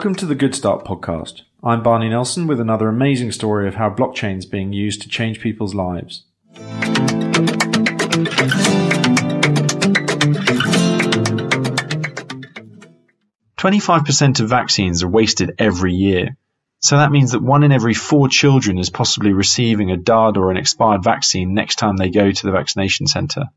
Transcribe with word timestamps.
Welcome 0.00 0.14
to 0.14 0.24
the 0.24 0.34
Good 0.34 0.54
Start 0.54 0.86
podcast. 0.86 1.42
I'm 1.62 1.82
Barney 1.82 2.08
Nelson 2.08 2.46
with 2.46 2.58
another 2.58 2.88
amazing 2.88 3.32
story 3.32 3.68
of 3.68 3.74
how 3.74 3.90
blockchain 3.90 4.38
is 4.38 4.46
being 4.46 4.72
used 4.72 5.02
to 5.02 5.10
change 5.10 5.40
people's 5.42 5.74
lives. 5.74 6.24
Twenty-five 13.58 14.06
percent 14.06 14.40
of 14.40 14.48
vaccines 14.48 15.02
are 15.02 15.08
wasted 15.08 15.56
every 15.58 15.92
year. 15.92 16.34
So 16.78 16.96
that 16.96 17.12
means 17.12 17.32
that 17.32 17.42
one 17.42 17.62
in 17.62 17.70
every 17.70 17.92
four 17.92 18.28
children 18.28 18.78
is 18.78 18.88
possibly 18.88 19.34
receiving 19.34 19.90
a 19.90 19.98
dud 19.98 20.38
or 20.38 20.50
an 20.50 20.56
expired 20.56 21.04
vaccine 21.04 21.52
next 21.52 21.76
time 21.76 21.98
they 21.98 22.08
go 22.08 22.32
to 22.32 22.46
the 22.46 22.52
vaccination 22.52 23.06
centre. 23.06 23.50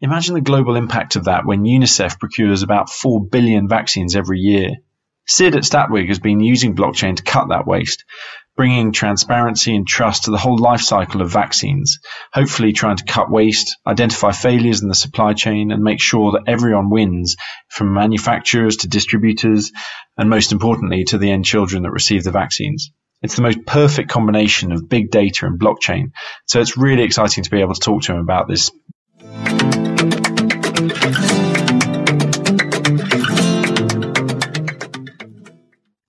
Imagine 0.00 0.34
the 0.36 0.40
global 0.40 0.76
impact 0.76 1.16
of 1.16 1.24
that 1.24 1.44
when 1.44 1.64
UNICEF 1.64 2.20
procures 2.20 2.62
about 2.62 2.90
4 2.90 3.26
billion 3.26 3.66
vaccines 3.66 4.14
every 4.14 4.38
year. 4.38 4.76
Sid 5.26 5.56
at 5.56 5.62
Statwig 5.62 6.08
has 6.08 6.18
been 6.18 6.40
using 6.40 6.76
blockchain 6.76 7.16
to 7.16 7.22
cut 7.22 7.48
that 7.48 7.66
waste, 7.66 8.04
bringing 8.56 8.92
transparency 8.92 9.74
and 9.74 9.86
trust 9.86 10.24
to 10.24 10.30
the 10.30 10.38
whole 10.38 10.58
life 10.58 10.80
cycle 10.80 11.22
of 11.22 11.30
vaccines, 11.30 11.98
hopefully 12.32 12.72
trying 12.72 12.96
to 12.96 13.04
cut 13.04 13.30
waste, 13.30 13.76
identify 13.86 14.32
failures 14.32 14.82
in 14.82 14.88
the 14.88 14.94
supply 14.94 15.32
chain, 15.32 15.72
and 15.72 15.82
make 15.82 16.00
sure 16.00 16.32
that 16.32 16.44
everyone 16.46 16.90
wins, 16.90 17.36
from 17.68 17.94
manufacturers 17.94 18.78
to 18.78 18.88
distributors, 18.88 19.72
and 20.16 20.30
most 20.30 20.52
importantly, 20.52 21.04
to 21.04 21.18
the 21.18 21.30
end 21.30 21.44
children 21.44 21.82
that 21.82 21.90
receive 21.90 22.22
the 22.22 22.30
vaccines. 22.30 22.92
It's 23.22 23.36
the 23.36 23.42
most 23.42 23.64
perfect 23.64 24.10
combination 24.10 24.70
of 24.72 24.88
big 24.88 25.10
data 25.10 25.46
and 25.46 25.58
blockchain. 25.58 26.12
So 26.46 26.60
it's 26.60 26.76
really 26.76 27.04
exciting 27.04 27.44
to 27.44 27.50
be 27.50 27.62
able 27.62 27.74
to 27.74 27.80
talk 27.80 28.02
to 28.02 28.12
him 28.12 28.18
about 28.18 28.48
this 28.48 28.70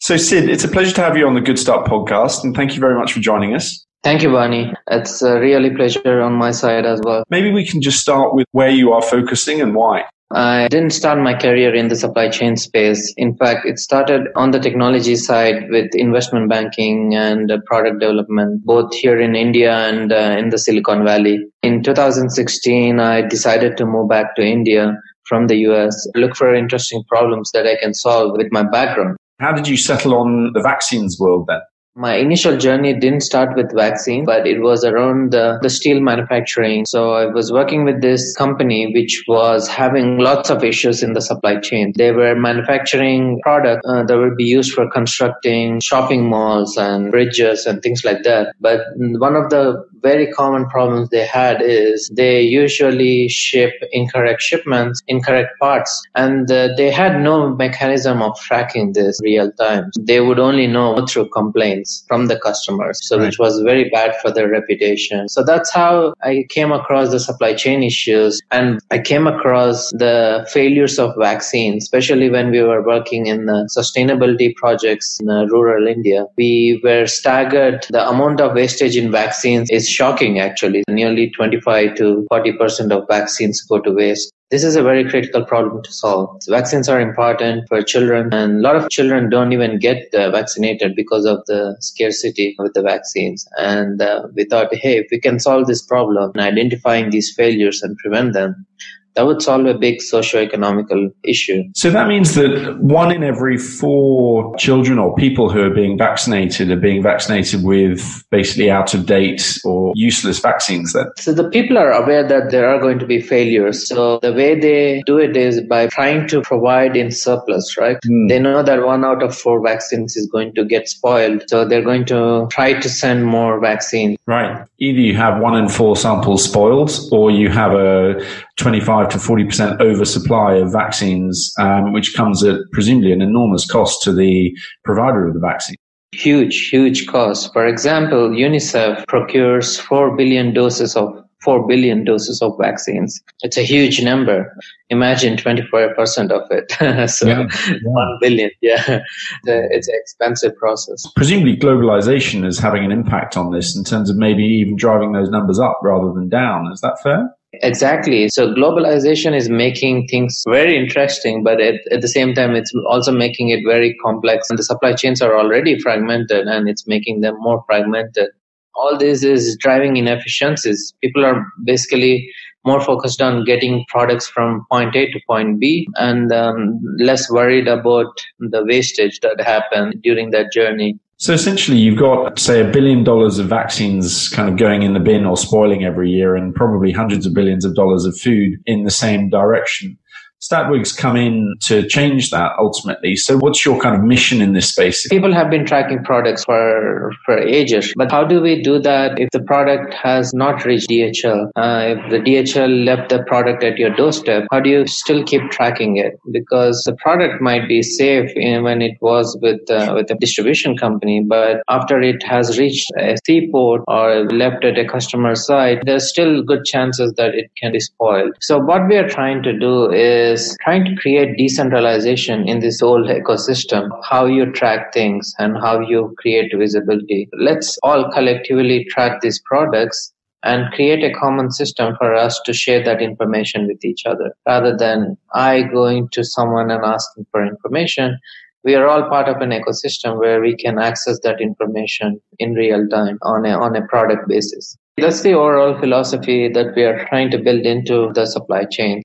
so, 0.05 0.17
Sid, 0.17 0.47
it's 0.51 0.63
a 0.63 0.67
pleasure 0.67 0.93
to 0.93 1.01
have 1.01 1.17
you 1.17 1.25
on 1.25 1.33
the 1.33 1.41
Good 1.41 1.57
Start 1.57 1.87
podcast, 1.87 2.43
and 2.43 2.55
thank 2.55 2.75
you 2.75 2.79
very 2.79 2.93
much 2.93 3.11
for 3.11 3.19
joining 3.19 3.55
us. 3.55 3.87
Thank 4.03 4.21
you, 4.21 4.29
Barney. 4.29 4.71
It's 4.91 5.23
a 5.23 5.39
really 5.39 5.75
pleasure 5.75 6.21
on 6.21 6.33
my 6.33 6.51
side 6.51 6.85
as 6.85 7.01
well. 7.03 7.23
Maybe 7.31 7.51
we 7.51 7.65
can 7.65 7.81
just 7.81 8.01
start 8.01 8.35
with 8.35 8.45
where 8.51 8.69
you 8.69 8.91
are 8.91 9.01
focusing 9.01 9.61
and 9.61 9.73
why. 9.73 10.03
I 10.31 10.67
didn't 10.67 10.91
start 10.91 11.17
my 11.17 11.33
career 11.33 11.73
in 11.73 11.87
the 11.87 11.95
supply 11.95 12.29
chain 12.29 12.55
space. 12.55 13.15
In 13.17 13.35
fact, 13.35 13.65
it 13.65 13.79
started 13.79 14.27
on 14.35 14.51
the 14.51 14.59
technology 14.59 15.15
side 15.15 15.71
with 15.71 15.89
investment 15.95 16.51
banking 16.51 17.15
and 17.15 17.51
product 17.65 17.99
development, 17.99 18.63
both 18.63 18.93
here 18.93 19.19
in 19.19 19.35
India 19.35 19.73
and 19.73 20.13
uh, 20.13 20.35
in 20.37 20.49
the 20.49 20.59
Silicon 20.59 21.03
Valley. 21.03 21.43
In 21.63 21.81
2016, 21.81 22.99
I 22.99 23.23
decided 23.23 23.75
to 23.77 23.87
move 23.87 24.07
back 24.07 24.35
to 24.35 24.43
India 24.43 24.95
from 25.27 25.47
the 25.47 25.57
US, 25.69 26.07
look 26.13 26.35
for 26.35 26.53
interesting 26.53 27.03
problems 27.09 27.49
that 27.53 27.65
I 27.65 27.75
can 27.81 27.95
solve 27.95 28.37
with 28.37 28.51
my 28.51 28.61
background. 28.61 29.17
How 29.39 29.51
did 29.51 29.67
you 29.67 29.77
settle 29.77 30.15
on 30.15 30.51
the 30.53 30.61
vaccines 30.61 31.19
world 31.19 31.45
then? 31.47 31.59
My 31.97 32.15
initial 32.15 32.57
journey 32.57 32.93
didn't 32.93 33.21
start 33.21 33.55
with 33.55 33.73
vaccine, 33.73 34.25
but 34.25 34.45
it 34.45 34.59
was 34.59 34.83
around 34.83 35.31
the, 35.31 35.59
the 35.61 35.69
steel 35.69 36.01
manufacturing. 36.01 36.83
So 36.85 37.13
I 37.13 37.25
was 37.25 37.53
working 37.53 37.85
with 37.85 38.01
this 38.01 38.35
company 38.35 38.91
which 38.93 39.23
was 39.29 39.69
having 39.69 40.17
lots 40.17 40.49
of 40.49 40.61
issues 40.61 41.01
in 41.01 41.13
the 41.13 41.21
supply 41.21 41.57
chain. 41.61 41.93
They 41.95 42.11
were 42.11 42.35
manufacturing 42.35 43.39
product 43.43 43.85
uh, 43.87 44.03
that 44.03 44.17
would 44.17 44.35
be 44.35 44.43
used 44.43 44.73
for 44.73 44.91
constructing 44.91 45.79
shopping 45.79 46.29
malls 46.29 46.75
and 46.75 47.11
bridges 47.11 47.65
and 47.65 47.81
things 47.81 48.03
like 48.03 48.23
that. 48.23 48.53
But 48.59 48.81
one 48.97 49.37
of 49.37 49.49
the 49.49 49.81
very 50.01 50.27
common 50.31 50.67
problems 50.67 51.09
they 51.09 51.25
had 51.25 51.61
is 51.61 52.09
they 52.15 52.41
usually 52.41 53.27
ship 53.29 53.73
incorrect 53.91 54.41
shipments, 54.41 55.01
incorrect 55.07 55.51
parts, 55.59 56.01
and 56.15 56.51
uh, 56.51 56.69
they 56.77 56.91
had 56.91 57.21
no 57.21 57.55
mechanism 57.55 58.21
of 58.21 58.39
tracking 58.39 58.93
this 58.93 59.19
real 59.23 59.51
time. 59.53 59.91
They 59.99 60.21
would 60.21 60.39
only 60.39 60.67
know 60.67 61.05
through 61.05 61.29
complaints 61.29 62.03
from 62.07 62.27
the 62.27 62.39
customers. 62.39 62.99
So 63.03 63.17
right. 63.17 63.25
which 63.25 63.39
was 63.39 63.59
very 63.61 63.89
bad 63.89 64.15
for 64.21 64.31
their 64.31 64.49
reputation. 64.49 65.27
So 65.29 65.43
that's 65.43 65.71
how 65.71 66.13
I 66.23 66.45
came 66.49 66.71
across 66.71 67.11
the 67.11 67.19
supply 67.19 67.53
chain 67.53 67.83
issues 67.83 68.41
and 68.51 68.79
I 68.91 68.99
came 68.99 69.27
across 69.27 69.91
the 69.91 70.47
failures 70.51 70.99
of 70.99 71.13
vaccines, 71.17 71.83
especially 71.83 72.29
when 72.29 72.51
we 72.51 72.61
were 72.61 72.85
working 72.85 73.27
in 73.27 73.45
the 73.45 73.69
sustainability 73.77 74.55
projects 74.55 75.19
in 75.19 75.29
uh, 75.29 75.45
rural 75.45 75.87
India. 75.87 76.25
We 76.37 76.79
were 76.83 77.07
staggered. 77.07 77.85
The 77.89 78.07
amount 78.07 78.41
of 78.41 78.53
wastage 78.53 78.95
in 78.97 79.11
vaccines 79.11 79.69
is 79.69 79.89
shocking 79.95 80.39
actually. 80.39 80.83
Nearly 80.89 81.29
25 81.31 81.95
to 81.95 82.27
40% 82.31 82.91
of 82.91 83.07
vaccines 83.07 83.61
go 83.61 83.79
to 83.79 83.91
waste. 83.91 84.31
This 84.51 84.63
is 84.63 84.75
a 84.75 84.83
very 84.83 85.09
critical 85.09 85.43
problem 85.43 85.81
to 85.83 85.91
solve. 85.91 86.39
Vaccines 86.47 86.87
are 86.87 87.01
important 87.01 87.67
for 87.67 87.81
children, 87.81 88.31
and 88.31 88.57
a 88.57 88.61
lot 88.61 88.75
of 88.75 88.89
children 88.91 89.29
don't 89.29 89.53
even 89.53 89.79
get 89.79 90.13
uh, 90.13 90.29
vaccinated 90.29 90.95
because 90.95 91.25
of 91.25 91.39
the 91.47 91.75
scarcity 91.79 92.55
with 92.59 92.73
the 92.75 92.83
vaccines. 92.83 93.47
And 93.57 94.01
uh, 94.01 94.27
we 94.35 94.45
thought, 94.45 94.73
hey, 94.75 94.99
if 94.99 95.07
we 95.11 95.19
can 95.19 95.39
solve 95.39 95.65
this 95.65 95.83
problem 95.83 96.31
and 96.35 96.41
identifying 96.41 97.09
these 97.09 97.33
failures 97.35 97.81
and 97.81 97.97
prevent 97.97 98.33
them, 98.33 98.67
that 99.15 99.25
would 99.25 99.41
solve 99.41 99.65
a 99.65 99.73
big 99.73 100.01
socio-economical 100.01 101.09
issue. 101.23 101.63
So 101.73 101.89
that 101.89 102.07
means 102.07 102.35
that 102.35 102.77
one 102.79 103.11
in 103.11 103.23
every 103.23 103.57
four 103.57 104.55
children 104.57 104.99
or 104.99 105.15
people 105.15 105.49
who 105.49 105.61
are 105.61 105.73
being 105.73 105.97
vaccinated 105.97 106.69
are 106.71 106.75
being 106.75 107.01
vaccinated 107.01 107.63
with 107.63 108.23
basically 108.29 108.69
out 108.69 108.93
of 108.93 109.05
date 109.05 109.57
or 109.63 109.93
useless 109.95 110.39
vaccines 110.39 110.93
then? 110.93 111.05
So 111.17 111.33
the 111.33 111.49
people 111.49 111.77
are 111.77 111.91
aware 111.91 112.27
that 112.27 112.51
there 112.51 112.67
are 112.67 112.79
going 112.79 112.99
to 112.99 113.05
be 113.05 113.21
failures. 113.21 113.87
So 113.87 114.19
the 114.19 114.33
way 114.33 114.59
they 114.59 115.01
do 115.05 115.17
it 115.17 115.37
is 115.37 115.61
by 115.61 115.87
trying 115.87 116.27
to 116.29 116.41
provide 116.41 116.95
in 116.97 117.11
surplus, 117.11 117.77
right? 117.77 117.97
Mm. 118.05 118.29
They 118.29 118.39
know 118.39 118.63
that 118.63 118.85
one 118.85 119.05
out 119.05 119.23
of 119.23 119.35
four 119.35 119.61
vaccines 119.65 120.15
is 120.15 120.27
going 120.27 120.53
to 120.55 120.65
get 120.65 120.87
spoiled. 120.87 121.43
So 121.47 121.65
they're 121.65 121.83
going 121.83 122.05
to 122.05 122.47
try 122.51 122.79
to 122.79 122.89
send 122.89 123.25
more 123.25 123.59
vaccines. 123.59 124.17
Right. 124.27 124.65
Either 124.79 124.99
you 124.99 125.15
have 125.15 125.39
one 125.39 125.55
in 125.55 125.69
four 125.69 125.95
samples 125.95 126.43
spoiled 126.43 126.91
or 127.11 127.29
you 127.29 127.49
have 127.49 127.73
a 127.73 128.25
25 128.57 129.09
to 129.09 129.17
40% 129.19 129.79
oversupply 129.79 130.55
of 130.55 130.71
vaccines, 130.71 131.53
um, 131.59 131.93
which 131.93 132.15
comes 132.15 132.43
at 132.43 132.59
presumably 132.71 133.11
an 133.11 133.21
enormous 133.21 133.69
cost 133.69 134.01
to 134.03 134.11
the 134.11 134.51
provider 134.83 135.27
of 135.27 135.35
the 135.35 135.39
vaccine. 135.39 135.75
Huge, 136.11 136.69
huge 136.69 137.07
cost. 137.07 137.53
For 137.53 137.67
example, 137.67 138.29
UNICEF 138.29 139.05
procures 139.07 139.79
4 139.79 140.15
billion 140.15 140.53
doses 140.53 140.95
of 140.95 141.24
4 141.45 141.67
billion 141.67 142.03
doses 142.03 142.41
of 142.41 142.57
vaccines. 142.59 143.21
It's 143.43 143.57
a 143.57 143.61
huge 143.61 144.03
number. 144.03 144.53
Imagine 144.89 145.37
24% 145.37 146.31
of 146.31 146.41
it. 146.51 147.09
so 147.09 147.27
yeah, 147.27 147.47
yeah. 147.69 147.77
1 147.83 148.17
billion. 148.19 148.51
Yeah. 148.61 148.99
It's 149.45 149.87
an 149.87 149.95
expensive 149.95 150.55
process. 150.57 151.05
Presumably 151.15 151.55
globalization 151.55 152.45
is 152.45 152.59
having 152.59 152.83
an 152.83 152.91
impact 152.91 153.37
on 153.37 153.51
this 153.51 153.77
in 153.77 153.83
terms 153.83 154.09
of 154.09 154.17
maybe 154.17 154.43
even 154.43 154.75
driving 154.75 155.13
those 155.13 155.29
numbers 155.29 155.59
up 155.59 155.79
rather 155.83 156.11
than 156.11 156.27
down. 156.27 156.71
Is 156.73 156.81
that 156.81 156.97
fair? 157.01 157.29
Exactly. 157.61 158.27
So 158.29 158.53
globalization 158.53 159.35
is 159.35 159.49
making 159.49 160.07
things 160.07 160.43
very 160.47 160.77
interesting, 160.77 161.43
but 161.43 161.61
at, 161.61 161.75
at, 161.91 162.01
the 162.01 162.07
same 162.07 162.33
time, 162.33 162.55
it's 162.55 162.71
also 162.89 163.11
making 163.11 163.49
it 163.49 163.61
very 163.65 163.95
complex. 164.03 164.49
And 164.49 164.59
the 164.59 164.63
supply 164.63 164.93
chains 164.93 165.21
are 165.21 165.37
already 165.37 165.79
fragmented 165.79 166.47
and 166.47 166.67
it's 166.67 166.87
making 166.87 167.21
them 167.21 167.35
more 167.39 167.63
fragmented. 167.67 168.29
All 168.75 168.97
this 168.97 169.23
is 169.23 169.57
driving 169.59 169.97
inefficiencies. 169.97 170.93
People 171.01 171.25
are 171.25 171.45
basically 171.63 172.29
more 172.65 172.81
focused 172.81 173.21
on 173.21 173.45
getting 173.45 173.85
products 173.87 174.27
from 174.27 174.65
point 174.71 174.95
A 174.95 175.11
to 175.11 175.19
point 175.27 175.59
B 175.59 175.87
and 175.95 176.31
um, 176.31 176.79
less 176.99 177.29
worried 177.29 177.67
about 177.67 178.07
the 178.39 178.65
wastage 178.65 179.19
that 179.21 179.39
happened 179.39 180.01
during 180.01 180.31
that 180.31 180.51
journey. 180.51 180.99
So 181.17 181.31
essentially, 181.31 181.77
you've 181.77 181.97
got, 181.97 182.37
say, 182.39 182.59
a 182.59 182.69
billion 182.69 183.05
dollars 183.05 183.39
of 183.39 183.47
vaccines 183.47 184.27
kind 184.29 184.49
of 184.49 184.57
going 184.57 184.83
in 184.83 184.93
the 184.93 184.99
bin 184.99 185.25
or 185.25 185.37
spoiling 185.37 185.85
every 185.85 186.09
year, 186.09 186.35
and 186.35 186.53
probably 186.53 186.91
hundreds 186.91 187.25
of 187.25 187.33
billions 187.33 187.63
of 187.63 187.73
dollars 187.73 188.03
of 188.03 188.19
food 188.19 188.59
in 188.65 188.83
the 188.83 188.91
same 188.91 189.29
direction. 189.29 189.97
Statwig's 190.45 190.91
come 190.91 191.15
in 191.15 191.55
to 191.61 191.87
change 191.87 192.29
that 192.29 192.51
ultimately. 192.59 193.15
So 193.15 193.37
what's 193.37 193.65
your 193.65 193.79
kind 193.79 193.95
of 193.95 194.03
mission 194.03 194.41
in 194.41 194.53
this 194.53 194.69
space? 194.69 195.07
People 195.07 195.33
have 195.33 195.49
been 195.49 195.65
tracking 195.65 196.03
products 196.03 196.43
for, 196.45 197.11
for 197.25 197.37
ages, 197.37 197.93
but 197.95 198.11
how 198.11 198.23
do 198.23 198.41
we 198.41 198.61
do 198.61 198.79
that 198.79 199.19
if 199.19 199.29
the 199.31 199.39
product 199.39 199.93
has 199.95 200.33
not 200.33 200.63
reached 200.63 200.89
DHL? 200.89 201.47
Uh, 201.55 201.95
if 201.95 202.11
the 202.11 202.19
DHL 202.19 202.85
left 202.85 203.09
the 203.09 203.23
product 203.23 203.63
at 203.63 203.77
your 203.77 203.89
doorstep, 203.95 204.45
how 204.51 204.59
do 204.59 204.69
you 204.69 204.85
still 204.85 205.23
keep 205.23 205.41
tracking 205.49 205.97
it? 205.97 206.19
Because 206.31 206.83
the 206.85 206.95
product 206.97 207.41
might 207.41 207.67
be 207.67 207.81
safe 207.81 208.29
when 208.35 208.81
it 208.81 208.97
was 209.01 209.37
with, 209.41 209.69
uh, 209.71 209.93
with 209.95 210.11
a 210.11 210.15
distribution 210.15 210.77
company, 210.77 211.23
but 211.27 211.63
after 211.69 212.01
it 212.01 212.21
has 212.23 212.59
reached 212.59 212.91
a 212.99 213.15
seaport 213.25 213.81
or 213.87 214.25
left 214.25 214.63
at 214.63 214.77
a 214.77 214.87
customer 214.87 215.33
site, 215.33 215.79
there's 215.85 216.07
still 216.07 216.43
good 216.43 216.65
chances 216.65 217.13
that 217.13 217.33
it 217.33 217.49
can 217.59 217.71
be 217.71 217.79
spoiled. 217.79 218.35
So 218.41 218.59
what 218.59 218.87
we 218.87 218.95
are 218.97 219.07
trying 219.07 219.41
to 219.43 219.57
do 219.57 219.89
is 219.91 220.34
is 220.35 220.57
trying 220.63 220.85
to 220.85 220.95
create 220.95 221.37
decentralization 221.37 222.47
in 222.47 222.59
this 222.59 222.79
whole 222.79 223.05
ecosystem, 223.05 223.89
how 224.09 224.25
you 224.25 224.51
track 224.51 224.93
things 224.93 225.33
and 225.39 225.57
how 225.57 225.79
you 225.79 226.13
create 226.17 226.51
visibility. 226.55 227.29
Let's 227.39 227.77
all 227.83 228.11
collectively 228.11 228.85
track 228.89 229.21
these 229.21 229.41
products 229.45 230.11
and 230.43 230.71
create 230.73 231.03
a 231.03 231.13
common 231.13 231.51
system 231.51 231.95
for 231.97 232.13
us 232.13 232.39
to 232.45 232.53
share 232.53 232.83
that 232.83 233.01
information 233.01 233.67
with 233.67 233.83
each 233.83 234.05
other 234.05 234.33
rather 234.47 234.75
than 234.77 235.17
I 235.33 235.63
going 235.63 236.09
to 236.11 236.23
someone 236.23 236.69
and 236.69 236.83
asking 236.83 237.25
for 237.31 237.45
information 237.45 238.19
we 238.65 238.73
are 238.73 238.87
all 238.87 239.07
part 239.07 239.29
of 239.29 239.41
an 239.41 239.51
ecosystem 239.51 240.17
where 240.19 240.41
we 240.41 240.55
can 240.57 240.79
access 240.79 241.19
that 241.23 241.39
information 241.39 242.19
in 242.39 242.55
real 242.55 242.87
time 242.87 243.19
on 243.21 243.45
a, 243.45 243.51
on 243.51 243.75
a 243.75 243.85
product 243.85 244.27
basis. 244.27 244.75
That's 244.97 245.21
the 245.21 245.33
overall 245.33 245.79
philosophy 245.79 246.49
that 246.49 246.73
we 246.75 246.83
are 246.83 247.05
trying 247.07 247.29
to 247.31 247.37
build 247.37 247.61
into 247.61 248.11
the 248.13 248.25
supply 248.25 248.65
chain. 248.65 249.03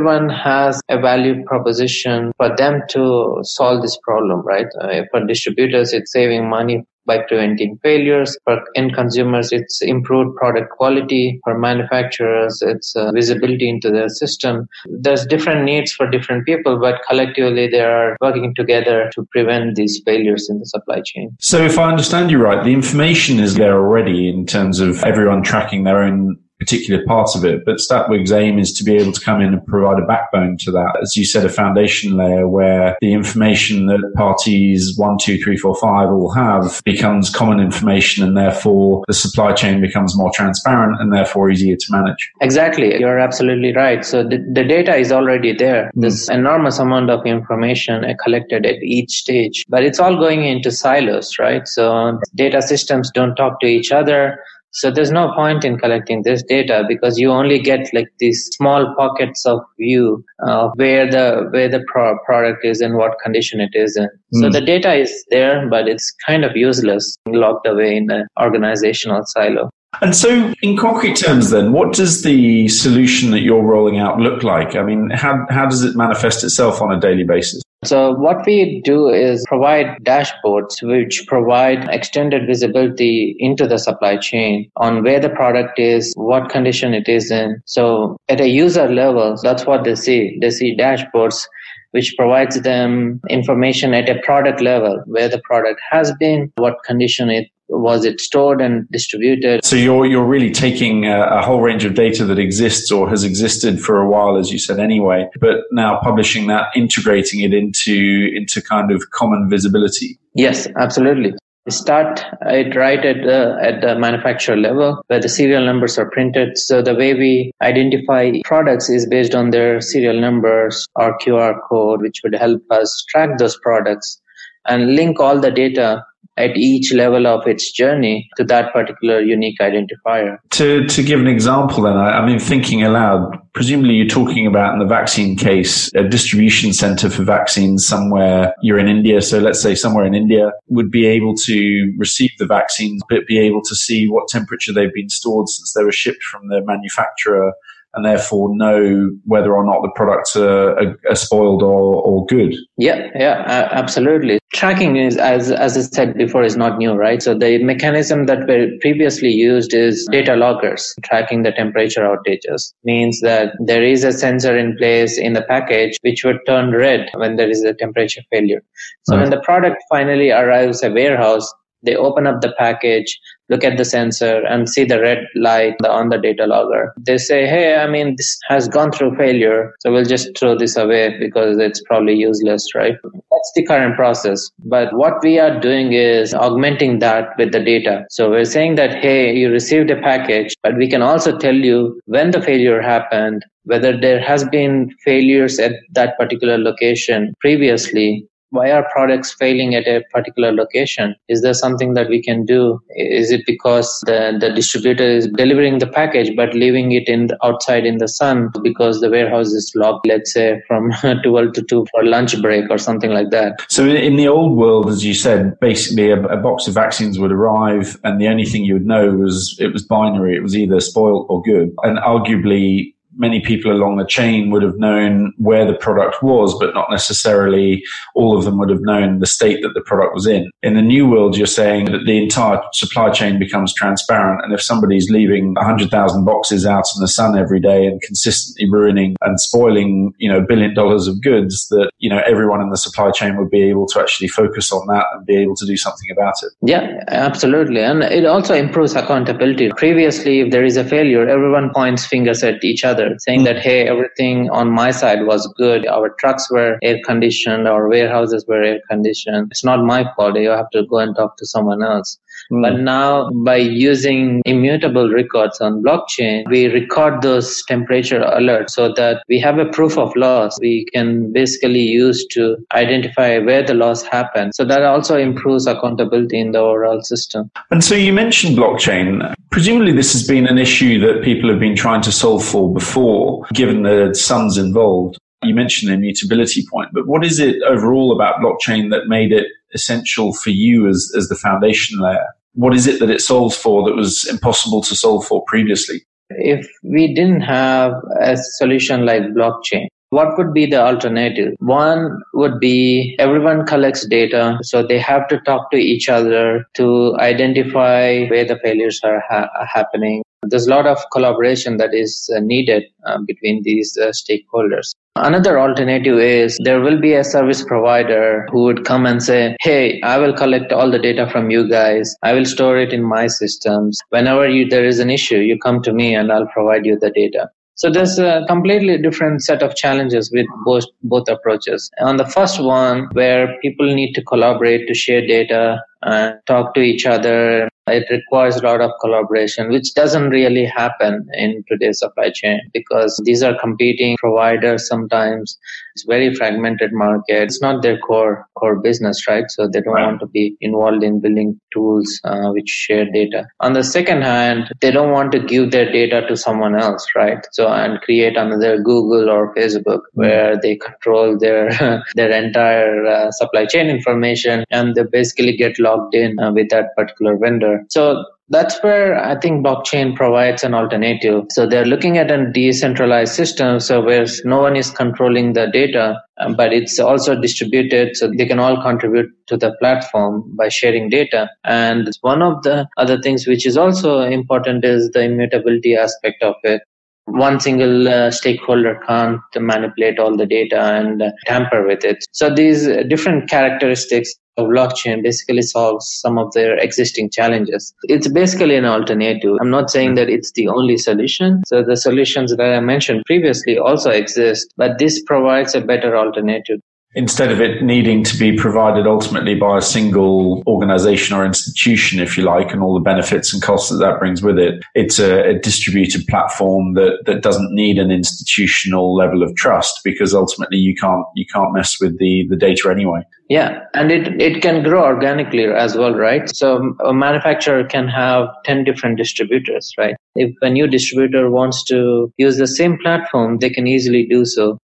Everyone 0.00 0.30
has 0.30 0.80
a 0.88 0.98
value 0.98 1.44
proposition 1.44 2.32
for 2.38 2.56
them 2.56 2.80
to 2.88 3.38
solve 3.42 3.82
this 3.82 3.98
problem, 4.02 4.40
right? 4.46 4.66
Uh, 4.80 5.02
for 5.10 5.26
distributors, 5.26 5.92
it's 5.92 6.10
saving 6.10 6.48
money 6.48 6.82
by 7.04 7.18
preventing 7.28 7.78
failures. 7.82 8.38
For 8.44 8.60
end 8.76 8.94
consumers, 8.94 9.52
it's 9.52 9.82
improved 9.82 10.36
product 10.36 10.70
quality. 10.70 11.38
For 11.44 11.58
manufacturers, 11.58 12.62
it's 12.62 12.96
uh, 12.96 13.12
visibility 13.12 13.68
into 13.68 13.90
their 13.90 14.08
system. 14.08 14.66
There's 14.86 15.26
different 15.26 15.64
needs 15.64 15.92
for 15.92 16.10
different 16.10 16.46
people, 16.46 16.78
but 16.80 17.02
collectively 17.06 17.68
they 17.68 17.80
are 17.80 18.16
working 18.22 18.54
together 18.54 19.10
to 19.14 19.26
prevent 19.32 19.76
these 19.76 20.00
failures 20.06 20.48
in 20.48 20.60
the 20.60 20.66
supply 20.66 21.02
chain. 21.04 21.36
So 21.40 21.62
if 21.62 21.78
I 21.78 21.90
understand 21.90 22.30
you 22.30 22.38
right, 22.38 22.64
the 22.64 22.72
information 22.72 23.38
is 23.38 23.54
there 23.54 23.74
already 23.74 24.30
in 24.30 24.46
terms 24.46 24.80
of 24.80 25.04
everyone 25.04 25.42
tracking 25.42 25.84
their 25.84 26.02
own 26.02 26.38
particular 26.60 27.04
parts 27.06 27.34
of 27.34 27.44
it. 27.44 27.64
But 27.64 27.76
Statwig's 27.76 28.30
aim 28.30 28.58
is 28.58 28.72
to 28.74 28.84
be 28.84 28.94
able 28.94 29.12
to 29.12 29.20
come 29.20 29.40
in 29.40 29.54
and 29.54 29.66
provide 29.66 30.00
a 30.00 30.06
backbone 30.06 30.58
to 30.58 30.70
that. 30.72 30.98
As 31.02 31.16
you 31.16 31.24
said, 31.24 31.44
a 31.44 31.48
foundation 31.48 32.16
layer 32.16 32.46
where 32.46 32.96
the 33.00 33.12
information 33.12 33.86
that 33.86 34.12
parties 34.14 34.94
one, 34.96 35.16
two, 35.20 35.38
three, 35.42 35.56
four, 35.56 35.74
five 35.76 36.10
all 36.10 36.30
have 36.32 36.80
becomes 36.84 37.30
common 37.30 37.58
information 37.58 38.22
and 38.22 38.36
therefore 38.36 39.02
the 39.08 39.14
supply 39.14 39.52
chain 39.52 39.80
becomes 39.80 40.16
more 40.16 40.30
transparent 40.34 41.00
and 41.00 41.12
therefore 41.12 41.50
easier 41.50 41.76
to 41.76 41.86
manage. 41.90 42.30
Exactly. 42.40 42.98
You're 43.00 43.18
absolutely 43.18 43.74
right. 43.74 44.04
So 44.04 44.22
the, 44.22 44.38
the 44.52 44.64
data 44.64 44.94
is 44.96 45.10
already 45.10 45.54
there. 45.54 45.90
Mm. 45.96 46.02
This 46.02 46.28
enormous 46.28 46.78
amount 46.78 47.10
of 47.10 47.24
information 47.24 48.04
collected 48.22 48.66
at 48.66 48.82
each 48.82 49.12
stage, 49.12 49.64
but 49.68 49.82
it's 49.82 49.98
all 49.98 50.16
going 50.16 50.44
into 50.44 50.70
silos, 50.70 51.38
right? 51.38 51.66
So 51.66 52.18
data 52.34 52.60
systems 52.60 53.10
don't 53.12 53.34
talk 53.34 53.60
to 53.60 53.66
each 53.66 53.90
other 53.90 54.38
so 54.72 54.90
there's 54.90 55.10
no 55.10 55.32
point 55.34 55.64
in 55.64 55.78
collecting 55.78 56.22
this 56.22 56.42
data 56.42 56.84
because 56.86 57.18
you 57.18 57.30
only 57.30 57.58
get 57.58 57.92
like 57.92 58.08
these 58.18 58.48
small 58.52 58.94
pockets 58.96 59.44
of 59.44 59.60
view 59.78 60.24
of 60.46 60.70
where 60.76 61.10
the 61.10 61.48
where 61.50 61.68
the 61.68 61.84
pro- 61.88 62.18
product 62.24 62.64
is 62.64 62.80
and 62.80 62.96
what 62.96 63.18
condition 63.22 63.60
it 63.60 63.70
is 63.74 63.96
in. 63.96 64.04
Mm. 64.04 64.40
So 64.40 64.46
hmm. 64.46 64.52
the 64.52 64.60
data 64.60 64.94
is 64.94 65.24
there, 65.30 65.68
but 65.68 65.88
it's 65.88 66.14
kind 66.26 66.44
of 66.44 66.56
useless, 66.56 67.16
locked 67.26 67.66
away 67.66 67.96
in 67.96 68.10
an 68.10 68.26
organizational 68.40 69.22
silo. 69.26 69.70
And 70.02 70.14
so, 70.14 70.54
in 70.62 70.76
concrete 70.76 71.16
terms, 71.16 71.50
then, 71.50 71.72
what 71.72 71.92
does 71.92 72.22
the 72.22 72.68
solution 72.68 73.32
that 73.32 73.40
you're 73.40 73.62
rolling 73.62 73.98
out 73.98 74.18
look 74.18 74.42
like? 74.42 74.76
I 74.76 74.82
mean, 74.82 75.10
how, 75.10 75.46
how 75.50 75.66
does 75.66 75.82
it 75.82 75.96
manifest 75.96 76.44
itself 76.44 76.80
on 76.80 76.92
a 76.92 77.00
daily 77.00 77.24
basis? 77.24 77.62
So 77.82 78.12
what 78.12 78.44
we 78.44 78.82
do 78.84 79.08
is 79.08 79.42
provide 79.48 79.96
dashboards 80.04 80.82
which 80.82 81.24
provide 81.26 81.88
extended 81.88 82.46
visibility 82.46 83.34
into 83.38 83.66
the 83.66 83.78
supply 83.78 84.18
chain 84.18 84.70
on 84.76 85.02
where 85.02 85.18
the 85.18 85.30
product 85.30 85.78
is, 85.78 86.12
what 86.14 86.50
condition 86.50 86.92
it 86.92 87.08
is 87.08 87.30
in. 87.30 87.62
So 87.64 88.18
at 88.28 88.40
a 88.40 88.48
user 88.48 88.86
level, 88.86 89.34
that's 89.42 89.64
what 89.64 89.84
they 89.84 89.94
see. 89.94 90.36
They 90.42 90.50
see 90.50 90.76
dashboards 90.76 91.46
which 91.92 92.14
provides 92.16 92.60
them 92.60 93.20
information 93.28 93.94
at 93.94 94.08
a 94.08 94.20
product 94.22 94.60
level 94.60 95.02
where 95.06 95.28
the 95.28 95.40
product 95.40 95.80
has 95.90 96.12
been, 96.20 96.52
what 96.56 96.76
condition 96.84 97.30
it 97.30 97.48
was 97.70 98.04
it 98.04 98.20
stored 98.20 98.60
and 98.60 98.88
distributed? 98.90 99.64
So 99.64 99.76
you're 99.76 100.06
you're 100.06 100.26
really 100.26 100.50
taking 100.50 101.06
a, 101.06 101.22
a, 101.22 101.42
whole 101.42 101.60
range 101.60 101.84
of 101.84 101.94
data 101.94 102.24
that 102.24 102.38
exists 102.38 102.90
or 102.90 103.08
has 103.08 103.24
existed 103.24 103.80
for 103.80 104.00
a 104.00 104.08
while, 104.08 104.36
as 104.36 104.52
you 104.52 104.58
said 104.58 104.78
anyway, 104.78 105.28
but 105.40 105.64
now 105.70 106.00
publishing 106.02 106.46
that, 106.48 106.66
integrating 106.74 107.40
it 107.40 107.54
into 107.54 108.30
into 108.34 108.60
kind 108.60 108.90
of 108.90 109.10
common 109.10 109.48
visibility. 109.48 110.18
Yes, 110.34 110.68
absolutely. 110.78 111.34
We 111.66 111.72
start 111.72 112.24
it 112.42 112.74
right 112.74 113.04
at 113.04 113.22
the 113.22 113.58
at 113.62 113.80
the 113.82 113.98
manufacturer 113.98 114.56
level 114.56 115.02
where 115.06 115.20
the 115.20 115.28
serial 115.28 115.64
numbers 115.64 115.98
are 115.98 116.10
printed. 116.10 116.58
So 116.58 116.82
the 116.82 116.94
way 116.94 117.14
we 117.14 117.52
identify 117.62 118.32
products 118.44 118.88
is 118.88 119.06
based 119.06 119.34
on 119.34 119.50
their 119.50 119.80
serial 119.80 120.20
numbers 120.20 120.86
or 120.96 121.18
QR 121.18 121.54
code, 121.68 122.00
which 122.00 122.20
would 122.24 122.34
help 122.34 122.62
us 122.70 123.04
track 123.10 123.38
those 123.38 123.58
products 123.58 124.20
and 124.66 124.94
link 124.94 125.20
all 125.20 125.40
the 125.40 125.50
data 125.50 126.02
at 126.40 126.56
each 126.56 126.92
level 126.92 127.26
of 127.26 127.46
its 127.46 127.70
journey 127.70 128.28
to 128.36 128.44
that 128.44 128.72
particular 128.72 129.20
unique 129.20 129.58
identifier. 129.60 130.38
To, 130.50 130.86
to 130.86 131.02
give 131.02 131.20
an 131.20 131.26
example, 131.26 131.82
then, 131.82 131.96
I, 131.96 132.18
I 132.18 132.26
mean, 132.26 132.38
thinking 132.38 132.82
aloud, 132.82 133.38
presumably 133.52 133.94
you're 133.94 134.06
talking 134.06 134.46
about 134.46 134.72
in 134.72 134.78
the 134.78 134.86
vaccine 134.86 135.36
case, 135.36 135.92
a 135.94 136.02
distribution 136.02 136.72
center 136.72 137.10
for 137.10 137.22
vaccines 137.22 137.86
somewhere 137.86 138.54
you're 138.62 138.78
in 138.78 138.88
India. 138.88 139.20
So 139.22 139.38
let's 139.38 139.60
say 139.60 139.74
somewhere 139.74 140.04
in 140.04 140.14
India 140.14 140.52
would 140.68 140.90
be 140.90 141.06
able 141.06 141.34
to 141.46 141.94
receive 141.98 142.30
the 142.38 142.46
vaccines, 142.46 143.02
but 143.08 143.26
be 143.26 143.38
able 143.38 143.62
to 143.62 143.74
see 143.74 144.08
what 144.08 144.28
temperature 144.28 144.72
they've 144.72 144.94
been 144.94 145.10
stored 145.10 145.48
since 145.48 145.72
they 145.74 145.84
were 145.84 145.92
shipped 145.92 146.22
from 146.22 146.48
the 146.48 146.60
manufacturer 146.64 147.52
and 147.94 148.04
therefore 148.04 148.54
know 148.56 149.10
whether 149.24 149.54
or 149.54 149.64
not 149.64 149.82
the 149.82 149.90
products 149.96 150.36
are, 150.36 150.78
are, 150.78 150.98
are 151.08 151.16
spoiled 151.16 151.62
or, 151.62 152.02
or 152.02 152.24
good. 152.26 152.54
Yeah, 152.76 153.08
yeah, 153.14 153.44
uh, 153.46 153.68
absolutely. 153.72 154.38
Tracking 154.52 154.96
is, 154.96 155.16
as 155.16 155.50
as 155.50 155.76
I 155.76 155.82
said 155.82 156.14
before, 156.14 156.42
is 156.42 156.56
not 156.56 156.78
new, 156.78 156.92
right? 156.92 157.22
So 157.22 157.34
the 157.34 157.62
mechanism 157.62 158.26
that 158.26 158.48
were 158.48 158.68
previously 158.80 159.30
used 159.30 159.72
is 159.72 160.08
data 160.10 160.34
loggers. 160.34 160.92
Tracking 161.04 161.42
the 161.44 161.52
temperature 161.52 162.02
outages 162.02 162.72
means 162.84 163.20
that 163.20 163.54
there 163.64 163.84
is 163.84 164.02
a 164.04 164.12
sensor 164.12 164.56
in 164.56 164.76
place 164.76 165.18
in 165.18 165.34
the 165.34 165.42
package 165.42 165.96
which 166.02 166.24
would 166.24 166.38
turn 166.46 166.72
red 166.72 167.08
when 167.14 167.36
there 167.36 167.48
is 167.48 167.62
a 167.62 167.74
temperature 167.74 168.22
failure. 168.30 168.62
So 169.04 169.14
right. 169.14 169.22
when 169.22 169.30
the 169.30 169.40
product 169.40 169.82
finally 169.88 170.30
arrives 170.30 170.82
at 170.82 170.94
warehouse, 170.94 171.52
they 171.82 171.96
open 171.96 172.26
up 172.26 172.40
the 172.40 172.52
package, 172.58 173.18
look 173.50 173.64
at 173.64 173.76
the 173.76 173.84
sensor 173.84 174.44
and 174.46 174.68
see 174.68 174.84
the 174.84 175.00
red 175.00 175.26
light 175.34 175.74
on 175.84 176.08
the 176.08 176.18
data 176.18 176.46
logger. 176.46 176.94
They 176.98 177.18
say, 177.18 177.46
hey, 177.46 177.76
I 177.76 177.86
mean, 177.88 178.14
this 178.16 178.38
has 178.48 178.68
gone 178.68 178.92
through 178.92 179.16
failure, 179.16 179.74
so 179.80 179.92
we'll 179.92 180.04
just 180.04 180.36
throw 180.38 180.56
this 180.56 180.76
away 180.76 181.18
because 181.18 181.58
it's 181.58 181.82
probably 181.82 182.14
useless, 182.14 182.74
right? 182.74 182.94
That's 183.02 183.52
the 183.54 183.66
current 183.66 183.96
process. 183.96 184.50
But 184.64 184.94
what 184.94 185.14
we 185.22 185.38
are 185.38 185.58
doing 185.60 185.92
is 185.92 186.32
augmenting 186.32 187.00
that 187.00 187.36
with 187.36 187.52
the 187.52 187.60
data. 187.60 188.06
So 188.10 188.30
we're 188.30 188.44
saying 188.44 188.76
that, 188.76 189.02
hey, 189.02 189.34
you 189.34 189.50
received 189.50 189.90
a 189.90 190.00
package, 190.00 190.54
but 190.62 190.76
we 190.76 190.88
can 190.88 191.02
also 191.02 191.36
tell 191.36 191.54
you 191.54 192.00
when 192.06 192.30
the 192.30 192.40
failure 192.40 192.80
happened, 192.80 193.44
whether 193.64 193.98
there 193.98 194.20
has 194.20 194.44
been 194.44 194.90
failures 195.04 195.58
at 195.58 195.72
that 195.92 196.16
particular 196.18 196.56
location 196.58 197.34
previously 197.40 198.26
why 198.50 198.70
are 198.70 198.86
products 198.92 199.32
failing 199.32 199.74
at 199.74 199.86
a 199.86 200.02
particular 200.12 200.52
location? 200.52 201.14
Is 201.28 201.42
there 201.42 201.54
something 201.54 201.94
that 201.94 202.08
we 202.08 202.22
can 202.22 202.44
do? 202.44 202.80
Is 202.90 203.30
it 203.30 203.42
because 203.46 204.02
the, 204.06 204.36
the 204.38 204.50
distributor 204.52 205.04
is 205.04 205.28
delivering 205.28 205.78
the 205.78 205.86
package 205.86 206.34
but 206.36 206.54
leaving 206.54 206.92
it 206.92 207.08
in 207.08 207.28
the, 207.28 207.38
outside 207.44 207.86
in 207.86 207.98
the 207.98 208.08
sun 208.08 208.50
because 208.62 209.00
the 209.00 209.10
warehouse 209.10 209.48
is 209.48 209.72
locked, 209.74 210.06
let's 210.06 210.32
say 210.32 210.60
from 210.66 210.92
12 211.22 211.52
to 211.54 211.62
2 211.62 211.86
for 211.90 212.04
lunch 212.04 212.40
break 212.42 212.68
or 212.70 212.78
something 212.78 213.10
like 213.10 213.30
that? 213.30 213.60
So 213.68 213.86
in 213.86 214.16
the 214.16 214.28
old 214.28 214.56
world, 214.56 214.88
as 214.88 215.04
you 215.04 215.14
said, 215.14 215.58
basically 215.60 216.10
a, 216.10 216.20
a 216.24 216.36
box 216.36 216.66
of 216.66 216.74
vaccines 216.74 217.18
would 217.18 217.32
arrive 217.32 217.98
and 218.04 218.20
the 218.20 218.28
only 218.28 218.44
thing 218.44 218.64
you 218.64 218.74
would 218.74 218.86
know 218.86 219.10
was 219.12 219.56
it 219.60 219.72
was 219.72 219.84
binary. 219.84 220.36
It 220.36 220.42
was 220.42 220.56
either 220.56 220.80
spoiled 220.80 221.26
or 221.28 221.42
good. 221.42 221.70
And 221.82 221.98
arguably 221.98 222.94
many 223.20 223.40
people 223.40 223.70
along 223.70 223.96
the 223.96 224.06
chain 224.06 224.50
would 224.50 224.62
have 224.62 224.78
known 224.78 225.32
where 225.36 225.66
the 225.66 225.74
product 225.74 226.22
was, 226.22 226.58
but 226.58 226.74
not 226.74 226.90
necessarily 226.90 227.82
all 228.14 228.36
of 228.36 228.44
them 228.44 228.58
would 228.58 228.70
have 228.70 228.80
known 228.80 229.18
the 229.18 229.26
state 229.26 229.62
that 229.62 229.74
the 229.74 229.82
product 229.82 230.14
was 230.14 230.26
in. 230.26 230.50
In 230.62 230.74
the 230.74 230.82
new 230.82 231.06
world, 231.06 231.36
you're 231.36 231.46
saying 231.46 231.92
that 231.92 232.06
the 232.06 232.20
entire 232.20 232.60
supply 232.72 233.10
chain 233.10 233.38
becomes 233.38 233.74
transparent. 233.74 234.42
And 234.42 234.54
if 234.54 234.62
somebody's 234.62 235.10
leaving 235.10 235.54
100,000 235.54 236.24
boxes 236.24 236.64
out 236.64 236.84
in 236.96 237.00
the 237.00 237.08
sun 237.08 237.38
every 237.38 237.60
day 237.60 237.86
and 237.86 238.00
consistently 238.00 238.70
ruining 238.70 239.16
and 239.20 239.38
spoiling, 239.38 240.14
you 240.18 240.32
know, 240.32 240.40
billion 240.40 240.74
dollars 240.74 241.06
of 241.06 241.20
goods, 241.20 241.68
that, 241.68 241.90
you 241.98 242.08
know, 242.08 242.22
everyone 242.26 242.62
in 242.62 242.70
the 242.70 242.78
supply 242.78 243.10
chain 243.10 243.36
would 243.36 243.50
be 243.50 243.62
able 243.62 243.86
to 243.88 244.00
actually 244.00 244.28
focus 244.28 244.72
on 244.72 244.86
that 244.86 245.04
and 245.12 245.26
be 245.26 245.36
able 245.36 245.54
to 245.56 245.66
do 245.66 245.76
something 245.76 246.08
about 246.10 246.34
it. 246.42 246.52
Yeah, 246.62 247.04
absolutely. 247.08 247.82
And 247.82 248.02
it 248.02 248.24
also 248.24 248.54
improves 248.54 248.94
accountability. 248.94 249.70
Previously, 249.76 250.40
if 250.40 250.50
there 250.50 250.64
is 250.64 250.78
a 250.78 250.84
failure, 250.84 251.28
everyone 251.28 251.70
points 251.74 252.06
fingers 252.06 252.42
at 252.42 252.64
each 252.64 252.82
other 252.82 253.09
saying 253.18 253.44
that, 253.44 253.58
hey, 253.58 253.86
everything 253.86 254.50
on 254.50 254.70
my 254.70 254.90
side 254.90 255.26
was 255.26 255.46
good. 255.56 255.86
Our 255.86 256.14
trucks 256.18 256.50
were 256.50 256.78
air 256.82 256.98
conditioned, 257.04 257.68
our 257.68 257.88
warehouses 257.88 258.44
were 258.46 258.62
air 258.62 258.80
conditioned. 258.90 259.48
It's 259.50 259.64
not 259.64 259.84
my 259.84 260.04
fault. 260.14 260.36
You 260.36 260.50
have 260.50 260.70
to 260.70 260.84
go 260.86 260.98
and 260.98 261.14
talk 261.14 261.36
to 261.38 261.46
someone 261.46 261.82
else. 261.82 262.18
Mm. 262.50 262.62
But 262.62 262.80
now 262.80 263.30
by 263.30 263.56
using 263.56 264.42
immutable 264.44 265.08
records 265.08 265.60
on 265.60 265.82
blockchain, 265.82 266.48
we 266.48 266.66
record 266.66 267.22
those 267.22 267.64
temperature 267.66 268.20
alerts 268.20 268.70
so 268.70 268.92
that 268.94 269.22
we 269.28 269.38
have 269.40 269.58
a 269.58 269.66
proof 269.66 269.96
of 269.98 270.14
loss 270.16 270.58
we 270.60 270.86
can 270.92 271.32
basically 271.32 271.80
use 271.80 272.26
to 272.32 272.56
identify 272.74 273.38
where 273.38 273.64
the 273.64 273.74
loss 273.74 274.02
happened. 274.02 274.54
So 274.54 274.64
that 274.64 274.82
also 274.82 275.16
improves 275.16 275.66
accountability 275.66 276.40
in 276.40 276.52
the 276.52 276.58
overall 276.58 277.02
system. 277.02 277.50
And 277.70 277.84
so 277.84 277.94
you 277.94 278.12
mentioned 278.12 278.56
blockchain. 278.56 279.34
Presumably 279.50 279.92
this 279.92 280.12
has 280.12 280.26
been 280.26 280.46
an 280.46 280.58
issue 280.58 280.98
that 281.00 281.22
people 281.22 281.50
have 281.50 281.60
been 281.60 281.76
trying 281.76 282.02
to 282.02 282.12
solve 282.12 282.44
for 282.44 282.72
before, 282.72 283.46
given 283.54 283.82
the 283.82 284.14
sums 284.14 284.58
involved. 284.58 285.18
You 285.42 285.54
mentioned 285.54 285.90
the 285.90 285.94
immutability 285.94 286.66
point, 286.70 286.90
but 286.92 287.06
what 287.06 287.24
is 287.24 287.38
it 287.38 287.62
overall 287.62 288.12
about 288.12 288.40
blockchain 288.40 288.90
that 288.90 289.08
made 289.08 289.32
it 289.32 289.46
essential 289.72 290.34
for 290.34 290.50
you 290.50 290.86
as, 290.86 291.10
as 291.16 291.28
the 291.28 291.34
foundation 291.34 291.98
layer? 291.98 292.26
What 292.54 292.74
is 292.74 292.86
it 292.86 293.00
that 293.00 293.10
it 293.10 293.20
solves 293.20 293.56
for 293.56 293.84
that 293.84 293.96
was 293.96 294.26
impossible 294.28 294.82
to 294.82 294.94
solve 294.94 295.24
for 295.26 295.44
previously? 295.46 296.02
If 296.30 296.66
we 296.82 297.12
didn't 297.14 297.42
have 297.42 297.92
a 298.20 298.36
solution 298.36 299.04
like 299.04 299.22
blockchain, 299.36 299.86
what 300.10 300.36
would 300.36 300.52
be 300.52 300.66
the 300.66 300.80
alternative? 300.80 301.54
One 301.58 302.20
would 302.34 302.58
be 302.58 303.14
everyone 303.18 303.64
collects 303.64 304.06
data, 304.06 304.58
so 304.62 304.84
they 304.84 304.98
have 304.98 305.28
to 305.28 305.40
talk 305.40 305.70
to 305.70 305.76
each 305.76 306.08
other 306.08 306.64
to 306.74 307.16
identify 307.20 308.26
where 308.26 308.44
the 308.44 308.58
failures 308.62 309.00
are 309.04 309.22
ha- 309.28 309.48
happening. 309.72 310.22
There's 310.42 310.66
a 310.66 310.70
lot 310.70 310.86
of 310.86 310.98
collaboration 311.12 311.76
that 311.76 311.92
is 311.92 312.30
uh, 312.34 312.40
needed 312.40 312.84
uh, 313.06 313.18
between 313.26 313.62
these 313.62 313.98
uh, 314.00 314.06
stakeholders. 314.06 314.94
Another 315.16 315.60
alternative 315.60 316.18
is 316.18 316.58
there 316.64 316.80
will 316.80 316.98
be 316.98 317.12
a 317.12 317.24
service 317.24 317.62
provider 317.62 318.46
who 318.50 318.64
would 318.64 318.86
come 318.86 319.04
and 319.04 319.22
say, 319.22 319.54
Hey, 319.60 320.00
I 320.02 320.16
will 320.16 320.32
collect 320.32 320.72
all 320.72 320.90
the 320.90 320.98
data 320.98 321.28
from 321.30 321.50
you 321.50 321.68
guys. 321.68 322.16
I 322.22 322.32
will 322.32 322.46
store 322.46 322.78
it 322.78 322.94
in 322.94 323.02
my 323.02 323.26
systems. 323.26 324.00
Whenever 324.08 324.48
you, 324.48 324.66
there 324.66 324.86
is 324.86 324.98
an 324.98 325.10
issue, 325.10 325.38
you 325.38 325.58
come 325.58 325.82
to 325.82 325.92
me 325.92 326.14
and 326.14 326.32
I'll 326.32 326.46
provide 326.46 326.86
you 326.86 326.98
the 326.98 327.10
data. 327.10 327.50
So 327.74 327.90
there's 327.90 328.18
a 328.18 328.44
completely 328.48 328.96
different 328.98 329.42
set 329.42 329.62
of 329.62 329.74
challenges 329.74 330.30
with 330.32 330.46
both, 330.64 330.84
both 331.02 331.28
approaches. 331.28 331.90
On 332.00 332.16
the 332.16 332.26
first 332.26 332.62
one, 332.62 333.08
where 333.12 333.58
people 333.60 333.94
need 333.94 334.14
to 334.14 334.22
collaborate 334.22 334.86
to 334.88 334.94
share 334.94 335.26
data 335.26 335.82
and 336.02 336.34
talk 336.46 336.74
to 336.74 336.80
each 336.80 337.04
other 337.04 337.68
it 337.90 338.06
requires 338.10 338.56
a 338.56 338.62
lot 338.62 338.80
of 338.80 338.90
collaboration, 339.00 339.70
which 339.70 339.94
doesn't 339.94 340.30
really 340.30 340.64
happen 340.64 341.26
in 341.34 341.64
today's 341.68 341.98
supply 341.98 342.30
chain 342.34 342.60
because 342.72 343.20
these 343.24 343.42
are 343.42 343.58
competing 343.58 344.16
providers 344.18 344.86
sometimes. 344.86 345.58
It's 345.94 346.04
very 346.04 346.34
fragmented 346.34 346.92
market. 346.92 347.42
It's 347.42 347.60
not 347.60 347.82
their 347.82 347.98
core 347.98 348.46
core 348.54 348.80
business, 348.80 349.26
right? 349.28 349.44
So 349.48 349.68
they 349.68 349.80
don't 349.80 349.94
right. 349.94 350.06
want 350.06 350.20
to 350.20 350.26
be 350.26 350.56
involved 350.60 351.02
in 351.02 351.20
building 351.20 351.60
tools 351.72 352.20
uh, 352.24 352.50
which 352.50 352.68
share 352.68 353.06
data. 353.10 353.46
On 353.60 353.72
the 353.72 353.84
second 353.84 354.22
hand, 354.22 354.70
they 354.80 354.90
don't 354.90 355.12
want 355.12 355.32
to 355.32 355.40
give 355.40 355.70
their 355.70 355.90
data 355.90 356.22
to 356.28 356.36
someone 356.36 356.74
else, 356.78 357.06
right? 357.14 357.46
So 357.52 357.68
and 357.68 358.00
create 358.02 358.36
another 358.36 358.76
Google 358.78 359.30
or 359.30 359.54
Facebook 359.54 360.00
hmm. 360.14 360.20
where 360.20 360.60
they 360.60 360.76
control 360.76 361.38
their 361.38 361.70
their 362.14 362.30
entire 362.30 363.06
uh, 363.06 363.30
supply 363.32 363.66
chain 363.66 363.88
information 363.88 364.64
and 364.70 364.94
they 364.94 365.04
basically 365.04 365.56
get 365.56 365.78
logged 365.78 366.14
in 366.14 366.38
uh, 366.38 366.52
with 366.52 366.68
that 366.70 366.94
particular 366.96 367.36
vendor. 367.36 367.84
So 367.88 368.24
that's 368.50 368.82
where 368.82 369.16
I 369.16 369.38
think 369.38 369.64
blockchain 369.64 370.16
provides 370.16 370.64
an 370.64 370.74
alternative. 370.74 371.44
So 371.50 371.66
they're 371.66 371.84
looking 371.84 372.18
at 372.18 372.30
a 372.30 372.50
decentralized 372.50 373.32
system, 373.32 373.78
so 373.78 374.02
where 374.02 374.26
no 374.44 374.60
one 374.60 374.74
is 374.74 374.90
controlling 374.90 375.52
the 375.52 375.68
data, 375.68 376.20
um, 376.38 376.56
but 376.56 376.72
it's 376.72 376.98
also 376.98 377.40
distributed, 377.40 378.16
so 378.16 378.30
they 378.36 378.46
can 378.46 378.58
all 378.58 378.82
contribute 378.82 379.30
to 379.46 379.56
the 379.56 379.72
platform 379.80 380.44
by 380.56 380.68
sharing 380.68 381.08
data. 381.08 381.48
And 381.64 382.10
one 382.22 382.42
of 382.42 382.62
the 382.64 382.88
other 382.96 383.22
things 383.22 383.46
which 383.46 383.64
is 383.64 383.76
also 383.76 384.20
important 384.22 384.84
is 384.84 385.10
the 385.10 385.22
immutability 385.22 385.96
aspect 385.96 386.42
of 386.42 386.56
it 386.64 386.82
one 387.26 387.60
single 387.60 388.08
uh, 388.08 388.30
stakeholder 388.30 389.00
can't 389.06 389.40
manipulate 389.56 390.18
all 390.18 390.36
the 390.36 390.46
data 390.46 390.80
and 390.80 391.22
tamper 391.46 391.86
with 391.86 392.04
it. 392.04 392.24
So 392.32 392.52
these 392.52 392.88
different 393.08 393.48
characteristics 393.48 394.34
of 394.60 394.68
blockchain 394.68 395.22
basically 395.22 395.62
solves 395.62 396.06
some 396.10 396.38
of 396.38 396.52
their 396.52 396.76
existing 396.78 397.30
challenges. 397.30 397.94
It's 398.04 398.28
basically 398.28 398.76
an 398.76 398.84
alternative. 398.84 399.56
I'm 399.60 399.70
not 399.70 399.90
saying 399.90 400.14
that 400.14 400.28
it's 400.28 400.52
the 400.52 400.68
only 400.68 400.96
solution. 400.96 401.62
So 401.66 401.82
the 401.82 401.96
solutions 401.96 402.54
that 402.56 402.62
I 402.62 402.80
mentioned 402.80 403.24
previously 403.26 403.78
also 403.78 404.10
exist, 404.10 404.72
but 404.76 404.98
this 404.98 405.22
provides 405.22 405.74
a 405.74 405.80
better 405.80 406.16
alternative 406.16 406.80
instead 407.14 407.50
of 407.50 407.60
it 407.60 407.82
needing 407.82 408.22
to 408.22 408.36
be 408.38 408.56
provided 408.56 409.06
ultimately 409.06 409.54
by 409.54 409.78
a 409.78 409.82
single 409.82 410.62
organization 410.66 411.36
or 411.36 411.44
institution, 411.44 412.20
if 412.20 412.36
you 412.36 412.44
like, 412.44 412.72
and 412.72 412.82
all 412.82 412.94
the 412.94 413.00
benefits 413.00 413.52
and 413.52 413.62
costs 413.62 413.90
that 413.90 413.96
that 413.96 414.18
brings 414.18 414.42
with 414.42 414.58
it, 414.58 414.82
it's 414.94 415.18
a, 415.18 415.50
a, 415.50 415.58
distributed 415.58 416.24
platform 416.28 416.94
that, 416.94 417.18
that 417.26 417.42
doesn't 417.42 417.74
need 417.74 417.98
an 417.98 418.10
institutional 418.10 419.14
level 419.14 419.42
of 419.42 419.54
trust 419.56 420.00
because 420.04 420.34
ultimately 420.34 420.78
you 420.78 420.94
can't 420.94 421.24
you 421.34 421.44
can't 421.52 421.72
mess 421.74 422.00
with 422.00 422.18
the, 422.18 422.46
the 422.48 422.56
data 422.56 422.88
anyway. 422.90 423.22
Yeah, 423.50 423.80
and 423.94 424.12
it, 424.12 424.40
it 424.40 424.62
can 424.62 424.84
grow 424.84 425.02
organically 425.02 425.64
as 425.64 425.96
well, 425.96 426.14
right? 426.14 426.48
So 426.54 426.76
um, 426.76 426.96
a 427.04 427.12
manufacturer 427.12 427.82
can 427.82 428.06
have 428.06 428.46
10 428.64 428.84
different 428.84 429.18
distributors, 429.18 429.92
right? 429.98 430.14
If 430.36 430.54
a 430.62 430.70
new 430.70 430.86
distributor 430.86 431.50
wants 431.50 431.82
to 431.86 432.32
use 432.36 432.58
the 432.58 432.68
same 432.68 432.96
platform, 432.98 433.58
they 433.58 433.68
can 433.68 433.88
easily 433.88 434.24
do 434.24 434.44
so. 434.44 434.78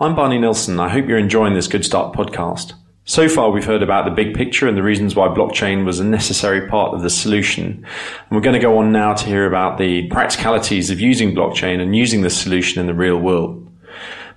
I'm 0.00 0.14
Barney 0.14 0.38
Nelson. 0.38 0.78
I 0.78 0.88
hope 0.88 1.08
you're 1.08 1.18
enjoying 1.18 1.54
this 1.54 1.66
Good 1.66 1.84
Start 1.84 2.14
podcast. 2.14 2.74
So 3.04 3.28
far, 3.28 3.50
we've 3.50 3.64
heard 3.64 3.82
about 3.82 4.04
the 4.04 4.12
big 4.12 4.34
picture 4.34 4.68
and 4.68 4.76
the 4.76 4.82
reasons 4.82 5.16
why 5.16 5.26
blockchain 5.26 5.84
was 5.84 5.98
a 5.98 6.04
necessary 6.04 6.68
part 6.68 6.94
of 6.94 7.02
the 7.02 7.10
solution. 7.10 7.84
And 7.84 8.30
we're 8.30 8.40
going 8.40 8.54
to 8.54 8.60
go 8.60 8.78
on 8.78 8.92
now 8.92 9.12
to 9.14 9.26
hear 9.26 9.46
about 9.46 9.78
the 9.78 10.06
practicalities 10.08 10.88
of 10.88 11.00
using 11.00 11.34
blockchain 11.34 11.80
and 11.80 11.96
using 11.96 12.22
this 12.22 12.40
solution 12.40 12.80
in 12.80 12.86
the 12.86 12.94
real 12.94 13.18
world. 13.18 13.68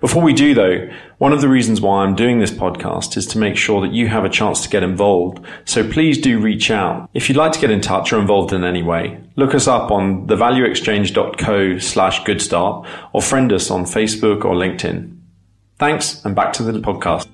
Before 0.02 0.24
we 0.24 0.34
do 0.34 0.54
though, 0.54 0.90
one 1.20 1.32
of 1.32 1.42
the 1.42 1.48
reasons 1.48 1.80
why 1.80 2.04
I'm 2.04 2.16
doing 2.16 2.40
this 2.40 2.52
podcast 2.52 3.18
is 3.18 3.26
to 3.28 3.38
make 3.38 3.56
sure 3.56 3.82
that 3.82 3.94
you 3.94 4.08
have 4.08 4.26
a 4.26 4.30
chance 4.30 4.62
to 4.64 4.70
get 4.70 4.84
involved. 4.84 5.46
So 5.66 5.88
please 5.90 6.18
do 6.18 6.40
reach 6.40 6.70
out. 6.70 7.10
If 7.14 7.30
you'd 7.30 7.38
like 7.38 7.54
to 7.54 7.60
get 7.60 7.72
in 7.72 7.82
touch 7.82 8.12
or 8.12 8.20
involved 8.20 8.52
in 8.52 8.64
any 8.64 8.84
way, 8.84 9.20
look 9.36 9.56
us 9.56 9.68
up 9.68 9.92
on 9.92 10.28
thevalueexchange.co 10.28 11.78
slash 11.78 12.22
goodstart 12.24 12.88
or 13.14 13.22
friend 13.22 13.54
us 13.54 13.72
on 13.72 13.86
Facebook 13.86 14.44
or 14.44 14.56
LinkedIn. 14.56 15.18
Thanks, 15.78 16.24
and 16.26 16.36
back 16.36 16.54
to 16.54 16.64
the 16.64 16.80
podcast. 16.80 17.28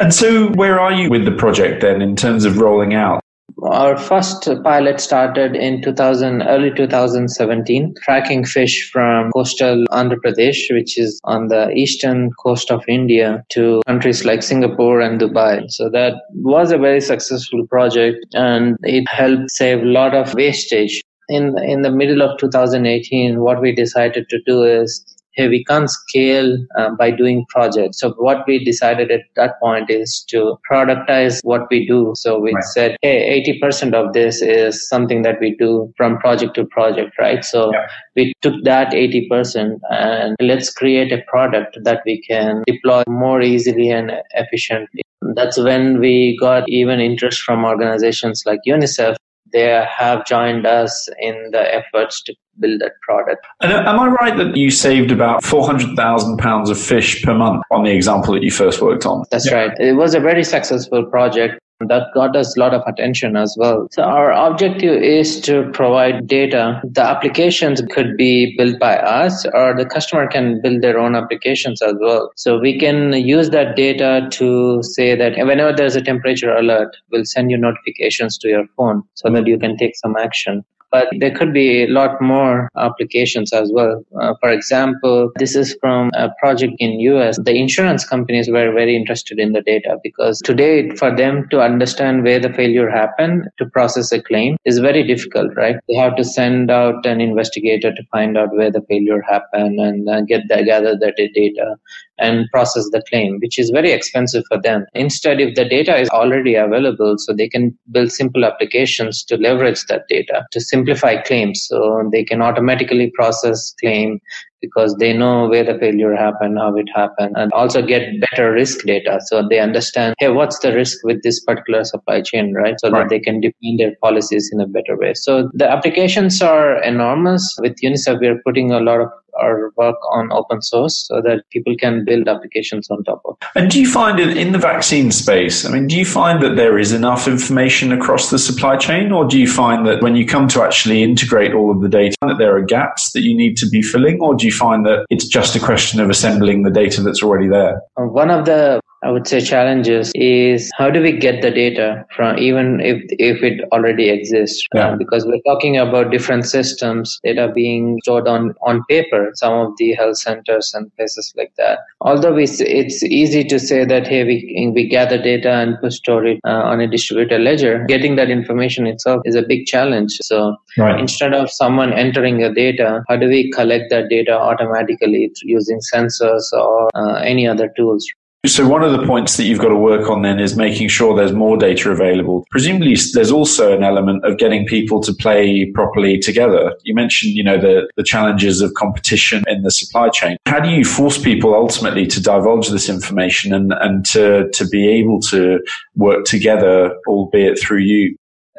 And 0.00 0.12
so, 0.12 0.50
where 0.52 0.80
are 0.80 0.92
you 0.92 1.08
with 1.08 1.24
the 1.24 1.32
project 1.32 1.82
then 1.82 2.02
in 2.02 2.16
terms 2.16 2.44
of 2.44 2.58
rolling 2.58 2.94
out? 2.94 3.20
Our 3.62 3.96
first 3.96 4.48
pilot 4.64 5.00
started 5.00 5.54
in 5.54 5.80
2000, 5.80 6.42
early 6.42 6.72
2017, 6.74 7.94
tracking 8.02 8.44
fish 8.44 8.90
from 8.90 9.30
coastal 9.30 9.84
Andhra 9.92 10.16
Pradesh, 10.16 10.58
which 10.70 10.98
is 10.98 11.20
on 11.24 11.48
the 11.48 11.70
eastern 11.70 12.30
coast 12.42 12.70
of 12.70 12.82
India, 12.88 13.44
to 13.50 13.80
countries 13.86 14.24
like 14.24 14.42
Singapore 14.42 15.00
and 15.00 15.20
Dubai. 15.20 15.70
So 15.70 15.88
that 15.90 16.14
was 16.34 16.72
a 16.72 16.78
very 16.78 17.00
successful 17.00 17.66
project 17.68 18.18
and 18.34 18.76
it 18.82 19.08
helped 19.08 19.50
save 19.50 19.82
a 19.82 19.86
lot 19.86 20.14
of 20.14 20.34
wastage 20.34 21.00
in 21.28 21.56
in 21.62 21.82
the 21.82 21.90
middle 21.90 22.22
of 22.22 22.38
2018 22.38 23.40
what 23.40 23.60
we 23.60 23.74
decided 23.74 24.28
to 24.28 24.38
do 24.44 24.62
is 24.62 25.04
hey 25.34 25.48
we 25.48 25.64
can't 25.64 25.90
scale 25.90 26.56
uh, 26.78 26.90
by 26.98 27.10
doing 27.10 27.44
projects 27.48 28.00
so 28.00 28.10
what 28.12 28.46
we 28.46 28.64
decided 28.64 29.10
at 29.10 29.22
that 29.36 29.58
point 29.60 29.90
is 29.90 30.24
to 30.28 30.56
productize 30.70 31.40
what 31.42 31.62
we 31.70 31.86
do 31.86 32.12
so 32.16 32.38
we 32.38 32.52
right. 32.52 32.64
said 32.64 32.96
hey 33.02 33.42
80% 33.62 33.94
of 33.94 34.12
this 34.12 34.40
is 34.42 34.88
something 34.88 35.22
that 35.22 35.40
we 35.40 35.54
do 35.56 35.92
from 35.96 36.18
project 36.18 36.54
to 36.54 36.64
project 36.66 37.18
right 37.18 37.44
so 37.44 37.72
yeah. 37.72 37.86
we 38.16 38.32
took 38.42 38.54
that 38.64 38.92
80% 38.92 39.78
and 39.90 40.36
let's 40.40 40.72
create 40.72 41.12
a 41.12 41.22
product 41.28 41.78
that 41.82 42.02
we 42.06 42.22
can 42.22 42.62
deploy 42.66 43.02
more 43.08 43.42
easily 43.42 43.90
and 43.90 44.12
efficiently 44.34 45.02
that's 45.34 45.58
when 45.58 45.98
we 46.00 46.36
got 46.38 46.68
even 46.68 47.00
interest 47.00 47.42
from 47.42 47.64
organizations 47.64 48.42
like 48.46 48.60
unicef 48.66 49.16
they 49.54 49.86
have 49.88 50.26
joined 50.26 50.66
us 50.66 51.08
in 51.18 51.50
the 51.52 51.74
efforts 51.74 52.22
to 52.24 52.34
build 52.60 52.80
that 52.80 52.92
product. 53.06 53.46
And 53.62 53.72
am 53.72 53.98
I 53.98 54.08
right 54.08 54.36
that 54.36 54.56
you 54.56 54.70
saved 54.70 55.10
about 55.10 55.42
£400,000 55.42 56.70
of 56.70 56.78
fish 56.78 57.22
per 57.22 57.34
month 57.34 57.62
on 57.70 57.84
the 57.84 57.92
example 57.92 58.34
that 58.34 58.42
you 58.42 58.50
first 58.50 58.82
worked 58.82 59.06
on? 59.06 59.24
That's 59.30 59.46
yeah. 59.46 59.54
right. 59.54 59.80
It 59.80 59.94
was 59.94 60.14
a 60.14 60.20
very 60.20 60.44
successful 60.44 61.06
project. 61.06 61.60
That 61.88 62.08
got 62.14 62.36
us 62.36 62.56
a 62.56 62.60
lot 62.60 62.74
of 62.74 62.82
attention 62.86 63.36
as 63.36 63.54
well. 63.58 63.88
So 63.92 64.02
our 64.02 64.32
objective 64.32 65.02
is 65.02 65.40
to 65.42 65.70
provide 65.72 66.26
data. 66.26 66.80
The 66.84 67.02
applications 67.02 67.82
could 67.90 68.16
be 68.16 68.56
built 68.56 68.78
by 68.78 68.96
us 68.96 69.46
or 69.54 69.74
the 69.76 69.86
customer 69.86 70.26
can 70.26 70.60
build 70.62 70.82
their 70.82 70.98
own 70.98 71.14
applications 71.14 71.82
as 71.82 71.94
well. 72.00 72.30
So 72.36 72.58
we 72.58 72.78
can 72.78 73.12
use 73.12 73.50
that 73.50 73.76
data 73.76 74.28
to 74.32 74.82
say 74.82 75.14
that 75.16 75.36
whenever 75.36 75.72
there's 75.72 75.96
a 75.96 76.02
temperature 76.02 76.54
alert, 76.54 76.96
we'll 77.10 77.24
send 77.24 77.50
you 77.50 77.58
notifications 77.58 78.38
to 78.38 78.48
your 78.48 78.66
phone 78.76 79.02
so 79.14 79.30
that 79.30 79.46
you 79.46 79.58
can 79.58 79.76
take 79.76 79.96
some 79.96 80.16
action 80.16 80.64
but 80.94 81.08
there 81.18 81.34
could 81.36 81.52
be 81.52 81.82
a 81.82 81.88
lot 81.88 82.22
more 82.22 82.70
applications 82.76 83.52
as 83.52 83.72
well. 83.74 84.04
Uh, 84.20 84.32
for 84.40 84.50
example, 84.50 85.32
this 85.40 85.56
is 85.56 85.76
from 85.80 86.10
a 86.14 86.28
project 86.38 86.74
in 86.78 87.00
US. 87.00 87.36
The 87.42 87.56
insurance 87.56 88.04
companies 88.06 88.48
were 88.48 88.70
very 88.72 88.94
interested 88.94 89.40
in 89.40 89.54
the 89.54 89.62
data 89.62 89.96
because 90.04 90.40
today 90.44 90.90
for 90.90 91.10
them 91.22 91.48
to 91.50 91.60
understand 91.60 92.22
where 92.22 92.38
the 92.38 92.52
failure 92.52 92.88
happened 92.88 93.48
to 93.58 93.66
process 93.66 94.12
a 94.12 94.22
claim 94.22 94.56
is 94.64 94.78
very 94.78 95.02
difficult, 95.02 95.50
right? 95.56 95.76
They 95.88 95.96
have 95.96 96.14
to 96.14 96.24
send 96.24 96.70
out 96.70 97.04
an 97.04 97.20
investigator 97.20 97.92
to 97.92 98.02
find 98.12 98.38
out 98.38 98.54
where 98.54 98.70
the 98.70 98.82
failure 98.88 99.20
happened 99.28 99.80
and 99.80 100.08
uh, 100.08 100.20
get 100.20 100.42
the, 100.48 100.62
gather 100.62 100.96
the 100.96 101.12
data 101.34 101.74
and 102.18 102.46
process 102.52 102.88
the 102.92 103.02
claim, 103.08 103.38
which 103.40 103.58
is 103.58 103.70
very 103.70 103.92
expensive 103.92 104.44
for 104.48 104.60
them. 104.60 104.86
Instead, 104.94 105.40
if 105.40 105.54
the 105.54 105.64
data 105.64 105.96
is 105.96 106.08
already 106.10 106.54
available, 106.54 107.16
so 107.18 107.32
they 107.32 107.48
can 107.48 107.76
build 107.90 108.12
simple 108.12 108.44
applications 108.44 109.24
to 109.24 109.36
leverage 109.36 109.84
that 109.86 110.02
data 110.08 110.46
to 110.50 110.60
simplify 110.60 111.20
claims. 111.22 111.66
So 111.68 112.08
they 112.12 112.24
can 112.24 112.42
automatically 112.42 113.12
process 113.16 113.74
claim 113.80 114.20
because 114.64 114.96
they 114.98 115.12
know 115.12 115.46
where 115.48 115.64
the 115.64 115.78
failure 115.78 116.14
happened, 116.14 116.58
how 116.58 116.74
it 116.76 116.88
happened, 116.94 117.34
and 117.36 117.52
also 117.52 117.82
get 117.82 118.02
better 118.30 118.52
risk 118.52 118.84
data. 118.86 119.20
So 119.26 119.46
they 119.46 119.58
understand, 119.58 120.14
hey, 120.18 120.28
what's 120.28 120.58
the 120.60 120.72
risk 120.72 120.98
with 121.04 121.22
this 121.22 121.42
particular 121.44 121.84
supply 121.84 122.22
chain, 122.22 122.54
right? 122.54 122.76
So 122.80 122.90
right. 122.90 123.02
that 123.02 123.10
they 123.10 123.20
can 123.20 123.40
define 123.40 123.76
their 123.76 123.94
policies 124.02 124.48
in 124.52 124.60
a 124.60 124.66
better 124.66 124.96
way. 124.96 125.12
So 125.14 125.50
the 125.52 125.70
applications 125.70 126.40
are 126.40 126.82
enormous. 126.82 127.42
With 127.60 127.76
UNICEF, 127.82 128.20
we're 128.20 128.40
putting 128.44 128.72
a 128.72 128.80
lot 128.80 129.00
of 129.00 129.08
our 129.40 129.72
work 129.76 129.96
on 130.12 130.32
open 130.32 130.62
source 130.62 131.06
so 131.08 131.20
that 131.22 131.44
people 131.50 131.74
can 131.78 132.04
build 132.04 132.28
applications 132.28 132.90
on 132.90 133.02
top 133.04 133.22
of. 133.24 133.36
And 133.54 133.70
do 133.70 133.80
you 133.80 133.90
find 133.90 134.20
in, 134.20 134.36
in 134.36 134.52
the 134.52 134.58
vaccine 134.58 135.10
space, 135.10 135.64
I 135.64 135.70
mean, 135.70 135.86
do 135.86 135.96
you 135.96 136.04
find 136.04 136.42
that 136.42 136.56
there 136.56 136.78
is 136.78 136.92
enough 136.92 137.26
information 137.26 137.92
across 137.92 138.30
the 138.30 138.38
supply 138.38 138.76
chain, 138.76 139.12
or 139.12 139.26
do 139.26 139.38
you 139.38 139.48
find 139.48 139.86
that 139.86 140.02
when 140.02 140.16
you 140.16 140.26
come 140.26 140.48
to 140.48 140.62
actually 140.62 141.02
integrate 141.02 141.52
all 141.54 141.70
of 141.70 141.80
the 141.80 141.88
data, 141.88 142.16
that 142.22 142.38
there 142.38 142.56
are 142.56 142.62
gaps 142.62 143.12
that 143.12 143.22
you 143.22 143.36
need 143.36 143.56
to 143.58 143.68
be 143.68 143.82
filling, 143.82 144.20
or 144.20 144.34
do 144.34 144.46
you 144.46 144.52
find 144.52 144.84
that 144.86 145.06
it's 145.10 145.26
just 145.26 145.56
a 145.56 145.60
question 145.60 146.00
of 146.00 146.10
assembling 146.10 146.62
the 146.62 146.70
data 146.70 147.02
that's 147.02 147.22
already 147.22 147.48
there? 147.48 147.80
Uh, 147.96 148.04
one 148.04 148.30
of 148.30 148.44
the 148.44 148.80
I 149.04 149.10
would 149.10 149.28
say 149.28 149.40
challenges 149.40 150.10
is 150.14 150.70
how 150.78 150.88
do 150.88 151.02
we 151.02 151.12
get 151.12 151.42
the 151.42 151.50
data 151.50 152.06
from 152.16 152.38
even 152.38 152.80
if 152.80 153.02
if 153.18 153.42
it 153.42 153.60
already 153.70 154.08
exists 154.08 154.66
yeah. 154.74 154.88
uh, 154.88 154.96
because 154.96 155.26
we're 155.26 155.42
talking 155.46 155.76
about 155.76 156.10
different 156.10 156.46
systems 156.46 157.20
are 157.26 157.52
being 157.52 157.98
stored 158.02 158.26
on 158.26 158.54
on 158.62 158.82
paper 158.88 159.30
some 159.34 159.52
of 159.52 159.72
the 159.76 159.92
health 159.92 160.16
centers 160.16 160.72
and 160.74 160.94
places 160.96 161.34
like 161.36 161.52
that 161.58 161.80
although 162.00 162.32
we, 162.32 162.44
it's 162.44 163.02
easy 163.02 163.44
to 163.44 163.58
say 163.58 163.84
that 163.84 164.06
hey 164.06 164.24
we 164.24 164.72
we 164.74 164.88
gather 164.88 165.20
data 165.20 165.50
and 165.50 165.92
store 165.92 166.24
it 166.24 166.40
uh, 166.46 166.62
on 166.72 166.80
a 166.80 166.86
distributed 166.86 167.42
ledger 167.42 167.84
getting 167.86 168.16
that 168.16 168.30
information 168.30 168.86
itself 168.86 169.20
is 169.26 169.34
a 169.34 169.42
big 169.42 169.66
challenge 169.66 170.12
so 170.22 170.56
right. 170.78 170.98
instead 170.98 171.34
of 171.34 171.50
someone 171.50 171.92
entering 171.92 172.38
the 172.38 172.50
data 172.50 173.02
how 173.08 173.16
do 173.16 173.28
we 173.28 173.50
collect 173.52 173.90
that 173.90 174.08
data 174.08 174.32
automatically 174.32 175.30
using 175.42 175.80
sensors 175.92 176.52
or 176.52 176.88
uh, 176.94 177.16
any 177.16 177.46
other 177.46 177.68
tools 177.76 178.06
so 178.46 178.68
one 178.68 178.82
of 178.82 178.92
the 178.92 179.06
points 179.06 179.36
that 179.36 179.44
you've 179.44 179.58
got 179.58 179.68
to 179.68 179.76
work 179.76 180.10
on 180.10 180.22
then 180.22 180.38
is 180.38 180.56
making 180.56 180.88
sure 180.88 181.16
there's 181.16 181.32
more 181.32 181.56
data 181.56 181.90
available. 181.90 182.46
Presumably 182.50 182.96
there's 183.14 183.30
also 183.30 183.74
an 183.74 183.82
element 183.82 184.24
of 184.24 184.38
getting 184.38 184.66
people 184.66 185.00
to 185.00 185.14
play 185.14 185.70
properly 185.74 186.18
together. 186.18 186.74
You 186.82 186.94
mentioned, 186.94 187.32
you 187.32 187.42
know, 187.42 187.58
the, 187.58 187.90
the 187.96 188.02
challenges 188.02 188.60
of 188.60 188.74
competition 188.74 189.44
in 189.46 189.62
the 189.62 189.70
supply 189.70 190.10
chain. 190.10 190.36
How 190.46 190.60
do 190.60 190.68
you 190.68 190.84
force 190.84 191.18
people 191.18 191.54
ultimately 191.54 192.06
to 192.06 192.22
divulge 192.22 192.68
this 192.68 192.88
information 192.88 193.54
and, 193.54 193.72
and 193.80 194.04
to, 194.06 194.50
to 194.50 194.68
be 194.68 194.88
able 194.88 195.20
to 195.22 195.60
work 195.96 196.24
together, 196.24 196.94
albeit 197.06 197.58
through 197.58 197.80
you? 197.80 198.16